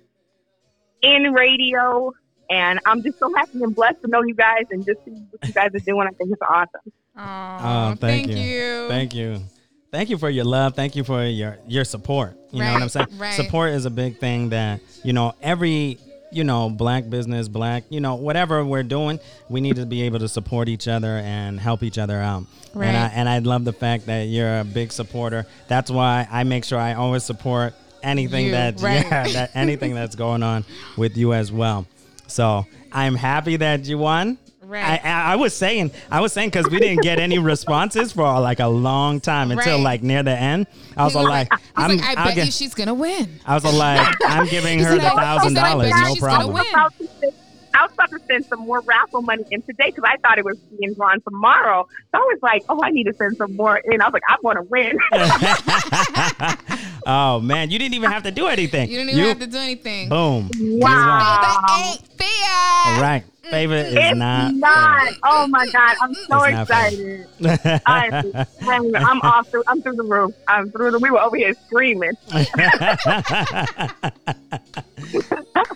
in 1.02 1.34
radio. 1.34 2.12
And 2.50 2.80
I'm 2.86 3.02
just 3.02 3.18
so 3.18 3.34
happy 3.34 3.64
and 3.64 3.74
blessed 3.74 4.02
to 4.02 4.10
know 4.10 4.22
you 4.24 4.36
guys 4.36 4.64
and 4.72 4.86
just 4.86 5.04
see 5.06 5.12
what 5.12 5.48
you 5.48 5.54
guys 5.54 5.70
are 5.74 5.80
doing. 5.80 6.08
I 6.08 6.12
think 6.12 6.32
it's 6.34 6.42
awesome. 6.42 6.92
Oh, 7.18 7.96
thank, 7.96 8.28
you. 8.28 8.88
Thank 8.90 9.16
you. 9.16 9.42
Thank 9.92 10.10
you 10.10 10.18
for 10.18 10.30
your 10.30 10.46
love. 10.46 10.76
Thank 10.76 10.96
you 10.96 11.04
for 11.04 11.24
your 11.26 11.58
your 11.68 11.84
support. 11.84 12.38
You 12.52 12.64
know 12.64 12.74
what 12.74 12.82
I'm 12.82 12.90
saying? 12.90 13.08
right. 13.18 13.34
Support 13.34 13.72
is 13.72 13.86
a 13.86 13.90
big 13.90 14.20
thing 14.20 14.50
that, 14.50 14.82
you 15.04 15.14
know, 15.14 15.34
every 15.42 15.98
you 16.32 16.44
know, 16.44 16.70
black 16.70 17.10
business, 17.10 17.48
black, 17.48 17.84
you 17.90 18.00
know, 18.00 18.16
whatever 18.16 18.64
we're 18.66 18.84
doing, 18.84 19.20
we 19.50 19.62
need 19.62 19.76
to 19.76 19.86
be 19.86 20.04
able 20.04 20.20
to 20.20 20.28
support 20.28 20.70
each 20.70 20.88
other 20.88 21.18
and 21.18 21.60
help 21.60 21.84
each 21.84 21.98
other 21.98 22.18
out. 22.18 22.46
Right. 22.74 22.88
And 22.88 22.98
I 22.98 23.08
and 23.08 23.30
I 23.30 23.40
love 23.40 23.66
the 23.66 23.74
fact 23.74 24.06
that 24.06 24.24
you're 24.24 24.60
a 24.60 24.64
big 24.64 24.92
supporter. 24.92 25.46
That's 25.68 25.92
why 25.92 26.28
I 26.32 26.44
make 26.44 26.64
sure 26.66 26.80
I 26.80 26.94
always 26.94 27.24
support 27.24 27.74
anything 28.02 28.48
You, 28.48 28.52
that 28.54 28.82
right. 28.82 29.04
yeah, 29.06 29.28
that 29.28 29.52
anything 29.56 29.94
that's 29.94 30.16
going 30.16 30.44
on 30.44 30.66
with 30.98 31.18
you 31.18 31.34
as 31.34 31.52
well. 31.52 31.86
So 32.28 32.66
I'm 32.92 33.16
happy 33.16 33.58
that 33.58 33.86
you 33.86 33.98
won. 33.98 34.38
Right. 34.72 35.04
I, 35.04 35.34
I, 35.34 35.36
was 35.36 35.54
saying, 35.54 35.92
I 36.10 36.22
was 36.22 36.32
saying 36.32 36.50
because 36.52 36.70
we 36.70 36.80
didn't 36.80 37.02
get 37.04 37.20
any 37.20 37.40
responses 37.54 38.14
for 38.14 38.24
uh, 38.24 38.40
like 38.40 38.62
a 38.62 38.68
long 38.68 39.20
time 39.20 39.52
until 39.52 39.76
Right. 39.78 39.84
like 39.84 40.02
near 40.04 40.24
the 40.24 40.32
end. 40.32 40.66
I 40.96 41.04
was 41.04 41.14
like, 41.14 41.50
I'm, 41.76 41.98
like, 41.98 42.18
I 42.18 42.26
bet 42.26 42.36
get- 42.36 42.46
you 42.46 42.52
she's 42.52 42.74
gonna 42.74 42.94
win. 42.94 43.40
I 43.46 43.54
was 43.56 43.66
like, 43.66 44.16
I'm 44.26 44.48
giving 44.48 44.80
her 44.84 44.96
the 44.96 45.02
thousand 45.02 45.50
he's 45.50 45.58
like, 45.58 45.66
I 45.66 45.72
dollars, 45.72 45.92
no 45.92 46.16
problem. 46.16 46.64
Win. 47.74 47.80
about 47.80 47.80
to 47.80 47.80
send, 47.80 47.80
I 47.80 47.84
was 47.84 47.92
about 47.94 48.10
to 48.12 48.20
send 48.30 48.46
some 48.50 48.60
more 48.60 48.82
raffle 48.82 49.22
money 49.22 49.44
in 49.52 49.62
today 49.64 49.92
because 49.96 50.04
I 50.06 50.18
thought 50.28 50.38
it 50.38 50.46
was 50.46 50.58
being 50.80 50.94
drawn 50.94 51.22
tomorrow. 51.22 51.86
So 52.14 52.18
I 52.18 52.20
was 52.20 52.40
like, 52.42 52.64
oh, 52.70 52.80
I 52.84 52.92
need 52.92 53.06
to 53.06 53.14
send 53.18 53.38
some 53.38 53.56
more 53.56 53.78
in. 53.78 54.02
I 54.02 54.06
was 54.06 54.14
like, 54.14 54.24
I'm 54.30 54.42
going 54.44 54.58
to 54.58 54.64
win. 54.64 54.98
oh 57.06 57.40
man, 57.40 57.70
you 57.72 57.80
didn't 57.80 57.96
even 57.96 58.12
have 58.12 58.24
to 58.24 58.32
do 58.32 58.48
anything. 58.48 58.90
You 58.90 58.98
didn't 58.98 59.12
even 59.12 59.26
have 59.26 59.40
to 59.40 59.48
do 59.48 59.58
anything. 59.58 60.10
boom. 60.10 60.50
wow. 60.60 61.40
That 61.42 61.62
ain't 61.86 62.02
fair. 62.18 62.96
All 62.96 63.02
right, 63.02 63.24
favorite 63.52 63.88
is 63.88 63.96
It's 63.96 64.18
not. 64.18 64.54
not. 64.56 65.14
Oh 65.24 65.48
my 65.48 65.66
God. 65.68 65.96
I'm 66.02 66.14
so 66.14 66.44
It's 66.44 66.70
excited. 66.70 67.28
I'm, 67.86 68.34
I'm, 68.62 68.96
I'm 68.96 69.22
off 69.22 69.48
through, 69.50 69.64
I'm 69.68 69.82
through 69.82 69.96
the 69.96 70.04
roof. 70.04 70.34
I'm 70.48 70.72
through 70.72 70.92
the, 70.92 71.00
we 71.00 71.12
were 71.12 71.20
over 71.20 71.36
here 71.38 71.54
screaming. 71.68 72.14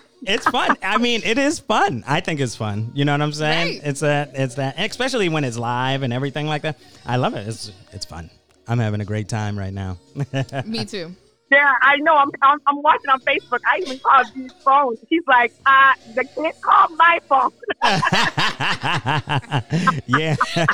it's 0.26 0.46
fun. 0.46 0.76
I 0.82 0.98
mean, 0.98 1.22
it 1.24 1.38
is 1.38 1.58
fun. 1.58 2.04
I 2.06 2.20
think 2.20 2.40
it's 2.40 2.56
fun. 2.56 2.90
You 2.94 3.04
know 3.04 3.12
what 3.12 3.22
I'm 3.22 3.32
saying? 3.32 3.78
Right. 3.78 3.88
It's 3.88 4.00
that. 4.00 4.32
It's 4.34 4.56
that. 4.56 4.74
and 4.76 4.90
especially 4.90 5.28
when 5.28 5.44
it's 5.44 5.56
live 5.56 6.02
and 6.02 6.12
everything 6.12 6.46
like 6.46 6.62
that. 6.62 6.78
I 7.04 7.16
love 7.16 7.34
it. 7.34 7.46
It's 7.46 7.72
it's 7.92 8.04
fun. 8.04 8.30
I'm 8.68 8.78
having 8.78 9.00
a 9.00 9.04
great 9.04 9.28
time 9.28 9.58
right 9.58 9.72
now. 9.72 9.98
Me 10.66 10.84
too. 10.84 11.14
Yeah, 11.50 11.72
I 11.80 11.96
know. 11.98 12.16
I'm, 12.16 12.30
I'm, 12.42 12.58
I'm 12.66 12.82
watching 12.82 13.08
on 13.08 13.20
Facebook. 13.20 13.60
I 13.64 13.78
even 13.78 13.98
called 14.00 14.26
G's 14.34 14.50
phone. 14.64 14.96
She's 15.08 15.22
like, 15.28 15.52
uh, 15.64 15.92
they 16.14 16.24
can't 16.24 16.60
call 16.60 16.88
my 16.96 17.20
phone. 17.28 17.52
yeah. 20.06 20.36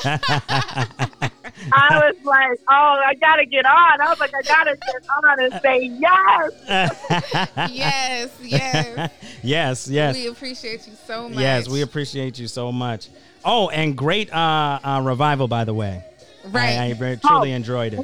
I 1.72 2.00
was 2.00 2.16
like, 2.24 2.58
oh, 2.70 3.00
I 3.06 3.14
got 3.20 3.36
to 3.36 3.44
get 3.46 3.64
on. 3.66 4.00
I 4.00 4.08
was 4.08 4.18
like, 4.20 4.32
I 4.34 4.40
got 4.42 4.64
to 4.64 4.76
get 4.76 5.04
on 5.24 5.40
and 5.40 5.60
say 5.62 5.90
yes. 6.00 6.52
Yes, 7.72 8.30
yes. 8.42 9.10
yes. 9.42 9.88
Yes. 9.88 10.16
We 10.16 10.26
appreciate 10.28 10.86
you 10.86 10.94
so 11.06 11.28
much. 11.28 11.38
Yes. 11.38 11.68
We 11.68 11.82
appreciate 11.82 12.38
you 12.38 12.48
so 12.48 12.72
much. 12.72 13.08
Oh, 13.44 13.68
and 13.68 13.94
great 13.96 14.32
uh, 14.32 14.78
uh, 14.82 15.02
revival, 15.04 15.48
by 15.48 15.64
the 15.64 15.74
way. 15.74 16.02
right. 16.46 16.78
I, 16.78 16.84
I 16.86 16.92
very, 16.94 17.16
truly 17.18 17.52
Oh. 17.52 17.56
enjoyed 17.56 17.92
it. 17.94 18.00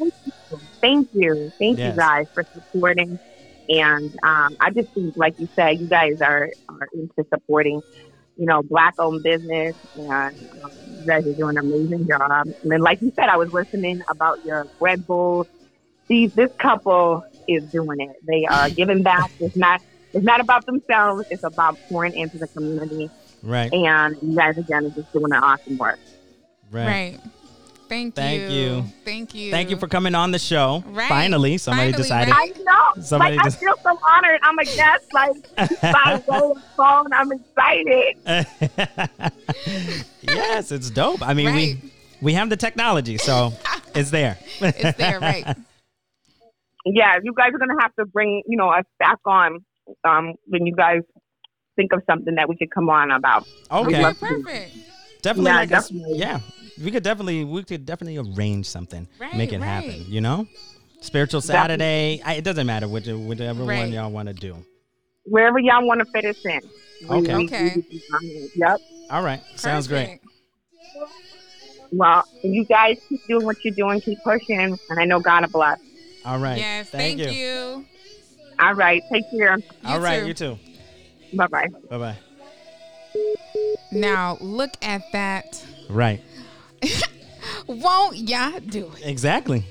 Thank 0.80 1.08
you. 1.12 1.52
Thank 1.58 1.78
Yes. 1.78 1.92
you 1.92 1.98
guys 1.98 2.24
for 2.34 2.44
supporting. 2.54 3.18
And 3.68 4.14
um, 4.22 4.56
I 4.60 4.70
just 4.70 4.88
think, 4.94 5.14
like 5.16 5.34
you 5.38 5.48
said, 5.58 5.78
you 5.80 5.88
guys 5.88 6.14
are, 6.22 6.48
are 6.68 6.88
into 6.94 7.28
supporting, 7.32 7.82
you 8.36 8.46
know, 8.46 8.62
black 8.62 8.94
owned 8.98 9.22
business. 9.22 9.74
And 9.94 10.10
um, 10.64 10.70
you 10.86 11.06
guys 11.06 11.20
are 11.20 11.34
doing 11.36 11.56
an 11.56 11.58
amazing 11.58 12.06
job. 12.08 12.46
And 12.62 12.72
then, 12.72 12.80
like 12.80 12.98
you 13.02 13.12
said, 13.18 13.28
I 13.28 13.36
was 13.36 13.48
listening 13.52 14.00
about 14.10 14.38
your 14.44 14.66
Red 14.80 15.06
Bull. 15.06 15.46
These, 16.08 16.30
this 16.34 16.48
couple 16.60 17.22
is 17.46 17.62
doing 17.70 18.00
it. 18.00 18.16
They 18.26 18.46
are 18.50 18.70
giving 18.76 19.02
back. 19.02 19.30
It's 19.40 19.56
not, 19.56 19.80
it's 20.14 20.24
not 20.24 20.40
about 20.40 20.64
themselves. 20.64 21.24
It's 21.28 21.44
about 21.44 21.78
pouring 21.90 22.16
into 22.16 22.38
the 22.38 22.48
community. 22.48 23.10
Right. 23.42 23.70
And 23.72 24.16
you 24.22 24.34
guys, 24.34 24.54
again, 24.58 24.86
are 24.86 24.90
just 24.90 25.12
doing 25.12 25.32
an 25.32 25.42
awesome 25.42 25.76
work. 25.76 25.98
Right. 26.72 26.86
right. 26.86 27.20
Thank, 27.88 28.14
Thank 28.14 28.42
you. 28.42 28.48
you. 28.58 28.84
Thank 29.04 29.34
you. 29.34 29.50
Thank 29.50 29.70
you 29.70 29.76
for 29.78 29.88
coming 29.88 30.14
on 30.14 30.30
the 30.30 30.38
show. 30.38 30.84
Right. 30.88 31.08
Finally, 31.08 31.56
somebody 31.58 31.92
Finally, 31.92 32.02
decided. 32.02 32.34
right? 32.34 32.52
I 32.58 32.62
know. 32.94 33.02
Somebody 33.02 33.36
like, 33.36 33.44
just- 33.46 33.56
I 33.56 33.60
feel 33.60 33.74
so 33.82 33.98
honored. 34.08 34.40
I'm 34.42 34.58
a 34.58 34.64
guest. 34.64 35.12
Like, 35.12 35.56
by 35.80 36.22
way 36.28 36.52
phone, 36.76 37.12
I'm 37.12 37.32
excited. 37.32 38.16
yes, 40.22 40.70
it's 40.72 40.90
dope. 40.90 41.26
I 41.26 41.34
mean, 41.34 41.46
Right. 41.46 41.54
we 41.82 41.92
we 42.20 42.32
have 42.34 42.50
the 42.50 42.56
technology, 42.56 43.16
so 43.18 43.52
it's 43.94 44.10
there. 44.10 44.38
It's 44.60 44.98
there, 44.98 45.20
right? 45.20 45.56
Yeah, 46.84 47.16
you 47.22 47.32
guys 47.34 47.50
are 47.54 47.58
gonna 47.58 47.80
have 47.80 47.94
to 47.96 48.06
bring, 48.06 48.42
you 48.46 48.56
know, 48.56 48.70
us 48.70 48.84
back 48.98 49.18
on 49.24 49.64
um, 50.06 50.34
when 50.46 50.66
you 50.66 50.74
guys 50.74 51.00
think 51.76 51.92
of 51.92 52.02
something 52.06 52.34
that 52.34 52.48
we 52.48 52.56
could 52.56 52.70
come 52.70 52.88
on 52.90 53.10
about. 53.10 53.46
Okay, 53.70 53.86
Okay, 53.88 54.02
love- 54.02 54.20
perfect. 54.20 54.76
definitely. 55.22 55.50
Yeah, 55.50 55.56
like 55.56 55.72
us- 55.72 55.88
definitely. 55.88 56.18
yeah, 56.18 56.40
we 56.82 56.90
could 56.90 57.02
definitely 57.02 57.44
we 57.44 57.62
could 57.64 57.84
definitely 57.86 58.18
arrange 58.18 58.66
something, 58.66 59.06
Right, 59.18 59.34
make 59.34 59.52
it 59.52 59.58
right. 59.60 59.66
happen. 59.66 60.04
You 60.08 60.20
know, 60.20 60.46
spiritual 61.00 61.40
Saturday. 61.40 62.20
I, 62.24 62.34
it 62.34 62.44
doesn't 62.44 62.66
matter 62.66 62.88
which 62.88 63.06
whichever 63.06 63.64
Right. 63.64 63.78
one 63.80 63.92
y'all 63.92 64.10
want 64.10 64.28
to 64.28 64.34
do. 64.34 64.56
Wherever 65.24 65.58
y'all 65.58 65.86
want 65.86 66.00
to 66.00 66.06
fit 66.06 66.24
us 66.24 66.44
in. 66.44 66.60
Okay. 67.10 67.36
we- 67.36 67.44
Okay. 67.44 67.82
Yep. 68.56 68.78
All 69.10 69.22
right, 69.22 69.42
sounds 69.56 69.86
great. 69.88 70.20
Well, 71.90 72.24
you 72.42 72.64
guys 72.66 72.98
keep 73.08 73.26
doing 73.26 73.46
what 73.46 73.56
you're 73.64 73.74
doing, 73.74 74.00
keep 74.00 74.18
pushing, 74.22 74.60
and 74.60 74.98
I 75.00 75.04
know 75.04 75.20
God 75.20 75.42
will 75.42 75.48
bless. 75.50 75.80
All 76.24 76.38
right. 76.38 76.58
Yes, 76.58 76.90
thank, 76.90 77.18
thank, 77.18 77.32
you. 77.32 77.38
you. 77.40 77.84
All 78.58 78.74
right, 78.74 79.02
take 79.10 79.30
care. 79.30 79.56
All 79.86 80.00
right, 80.00 80.20
too. 80.20 80.26
you 80.26 80.34
too. 80.34 80.58
Bye 81.34 81.46
bye. 81.46 81.68
Bye 81.88 81.98
bye. 81.98 82.16
Now 83.92 84.36
look 84.40 84.72
at 84.82 85.02
that. 85.12 85.64
Right. 85.88 86.20
Won't 87.66 88.16
y'all 88.16 88.60
do 88.60 88.90
it 88.96 89.06
Exactly. 89.06 89.64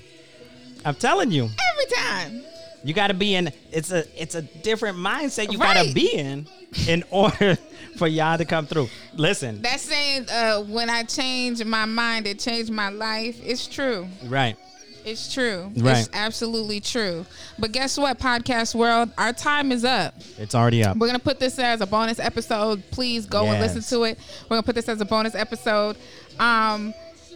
I'm 0.86 0.96
telling 0.96 1.32
you, 1.32 1.44
every 1.44 1.96
time? 1.96 2.44
you 2.84 2.94
got 2.94 3.08
to 3.08 3.14
be 3.14 3.36
in. 3.36 3.52
It's 3.72 3.92
a 3.92 4.06
it's 4.22 4.36
a 4.36 4.42
different 4.42 4.98
mindset 4.98 5.52
you 5.52 5.58
got 5.58 5.84
to 5.84 5.94
be 5.94 6.14
in 6.14 6.48
in 6.88 7.04
order 7.12 7.58
for 7.98 8.08
y'all 8.08 8.38
to 8.38 8.46
come 8.46 8.66
through. 8.68 8.88
Listen, 9.16 9.62
That 9.64 9.80
saying, 9.80 10.30
uh, 10.30 10.62
when 10.62 10.90
I 10.90 11.04
change 11.04 11.64
my 11.66 11.86
mind, 11.86 12.28
it 12.28 12.40
changed 12.40 12.72
my 12.72 12.90
life. 12.90 13.40
It's 13.44 13.68
true. 13.68 14.08
right. 14.26 14.56
It's 15.04 15.34
true. 15.34 15.72
Right. 15.78 16.00
It's 16.00 16.10
absolutely 16.12 16.82
true. 16.82 17.26
But 17.58 17.72
guess 17.72 17.98
what, 17.98 18.20
podcast 18.20 18.76
world? 18.76 19.10
Our 19.18 19.32
time 19.32 19.72
is 19.72 19.86
up. 19.86 20.14
It's 20.38 20.54
already 20.54 20.84
up. 20.84 20.98
We're 20.98 21.08
gonna 21.08 21.18
put 21.18 21.40
this 21.40 21.58
as 21.60 21.80
a 21.80 21.88
bonus 21.88 22.20
episode. 22.20 22.84
Please 22.92 23.26
go 23.26 23.46
and 23.46 23.62
listen 23.62 23.82
to 23.98 24.04
it. 24.04 24.20
We're 24.44 24.58
gonna 24.58 24.64
put 24.64 24.76
this 24.76 24.90
as 24.90 25.00
a 25.00 25.06
bonus 25.06 25.34
episode. 25.34 25.96
Um, 26.40 26.94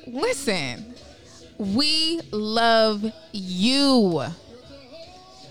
listen, 0.08 0.94
we 1.58 2.22
love 2.32 3.06
you. 3.32 4.24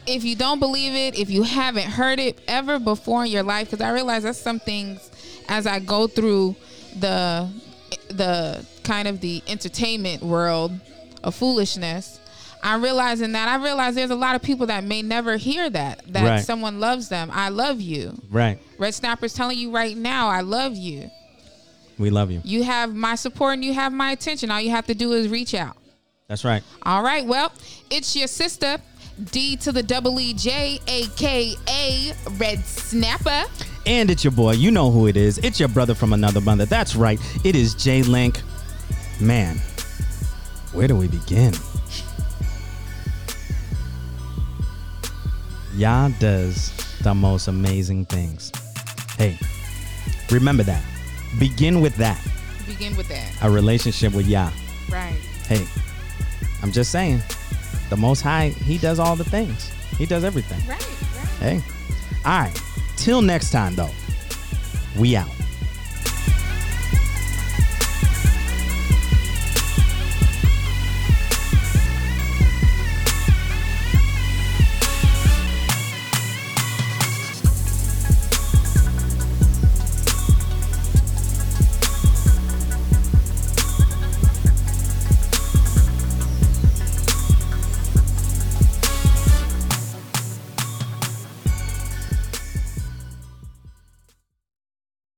If 0.06 0.24
you 0.24 0.34
don't 0.34 0.58
believe 0.58 0.94
it, 0.94 1.18
if 1.18 1.30
you 1.30 1.42
haven't 1.42 1.86
heard 1.86 2.18
it 2.18 2.38
ever 2.48 2.78
before 2.78 3.24
in 3.24 3.30
your 3.30 3.42
life, 3.42 3.70
because 3.70 3.80
I 3.84 3.90
realize 3.90 4.22
that's 4.24 4.38
some 4.38 4.58
things 4.58 5.10
as 5.48 5.66
I 5.66 5.78
go 5.78 6.06
through 6.06 6.56
the 6.98 7.48
the 8.08 8.64
kind 8.82 9.06
of 9.06 9.20
the 9.20 9.42
entertainment 9.46 10.22
world 10.22 10.72
of 11.22 11.34
foolishness. 11.34 12.18
I'm 12.62 12.82
realizing 12.82 13.32
that 13.32 13.48
I 13.48 13.62
realize 13.62 13.94
there's 13.94 14.10
a 14.10 14.16
lot 14.16 14.34
of 14.36 14.42
people 14.42 14.66
that 14.66 14.84
may 14.84 15.00
never 15.02 15.36
hear 15.36 15.70
that 15.70 16.02
that 16.08 16.24
Right. 16.28 16.44
someone 16.44 16.80
loves 16.80 17.08
them. 17.08 17.30
I 17.32 17.48
love 17.50 17.80
you. 17.80 18.20
Right. 18.30 18.58
Red 18.78 18.94
Snapper's 18.94 19.32
telling 19.32 19.58
you 19.58 19.70
right 19.70 19.96
now, 19.96 20.28
I 20.28 20.40
love 20.40 20.76
you. 20.76 21.10
We 22.00 22.08
love 22.08 22.30
you. 22.30 22.40
You 22.44 22.62
have 22.62 22.94
my 22.94 23.14
support 23.14 23.52
and 23.54 23.64
you 23.64 23.74
have 23.74 23.92
my 23.92 24.12
attention. 24.12 24.50
All 24.50 24.60
you 24.60 24.70
have 24.70 24.86
to 24.86 24.94
do 24.94 25.12
is 25.12 25.28
reach 25.28 25.54
out. 25.54 25.76
That's 26.28 26.46
right. 26.46 26.62
All 26.82 27.02
right. 27.02 27.26
Well, 27.26 27.52
it's 27.90 28.16
your 28.16 28.26
sister, 28.26 28.78
D 29.32 29.56
to 29.58 29.70
the 29.70 29.82
double 29.82 30.18
E 30.18 30.32
J, 30.32 30.80
aka 30.86 32.12
Red 32.38 32.64
Snapper. 32.64 33.44
And 33.84 34.10
it's 34.10 34.24
your 34.24 34.30
boy. 34.30 34.52
You 34.52 34.70
know 34.70 34.90
who 34.90 35.08
it 35.08 35.16
is. 35.18 35.36
It's 35.38 35.60
your 35.60 35.68
brother 35.68 35.94
from 35.94 36.14
another 36.14 36.40
mother. 36.40 36.64
That's 36.64 36.96
right. 36.96 37.20
It 37.44 37.54
is 37.54 37.74
J 37.74 38.02
Link. 38.02 38.40
Man, 39.20 39.58
where 40.72 40.88
do 40.88 40.96
we 40.96 41.06
begin? 41.06 41.52
Yah 45.74 46.08
does 46.18 46.72
the 47.02 47.14
most 47.14 47.48
amazing 47.48 48.06
things. 48.06 48.50
Hey, 49.18 49.38
remember 50.30 50.62
that. 50.62 50.82
Begin 51.38 51.80
with 51.80 51.96
that. 51.96 52.20
Begin 52.66 52.96
with 52.96 53.08
that. 53.08 53.32
A 53.42 53.50
relationship 53.50 54.12
with 54.14 54.26
Yah. 54.26 54.50
Right. 54.90 55.18
Hey, 55.46 55.66
I'm 56.62 56.72
just 56.72 56.90
saying, 56.90 57.20
the 57.88 57.96
Most 57.96 58.20
High, 58.20 58.48
He 58.48 58.78
does 58.78 58.98
all 58.98 59.16
the 59.16 59.24
things. 59.24 59.70
He 59.96 60.06
does 60.06 60.24
everything. 60.24 60.60
Right. 60.68 60.80
Right. 61.16 61.28
Hey. 61.40 61.62
All 62.24 62.40
right. 62.40 62.62
Till 62.96 63.22
next 63.22 63.50
time, 63.50 63.74
though. 63.74 63.90
We 64.98 65.16
out. 65.16 65.30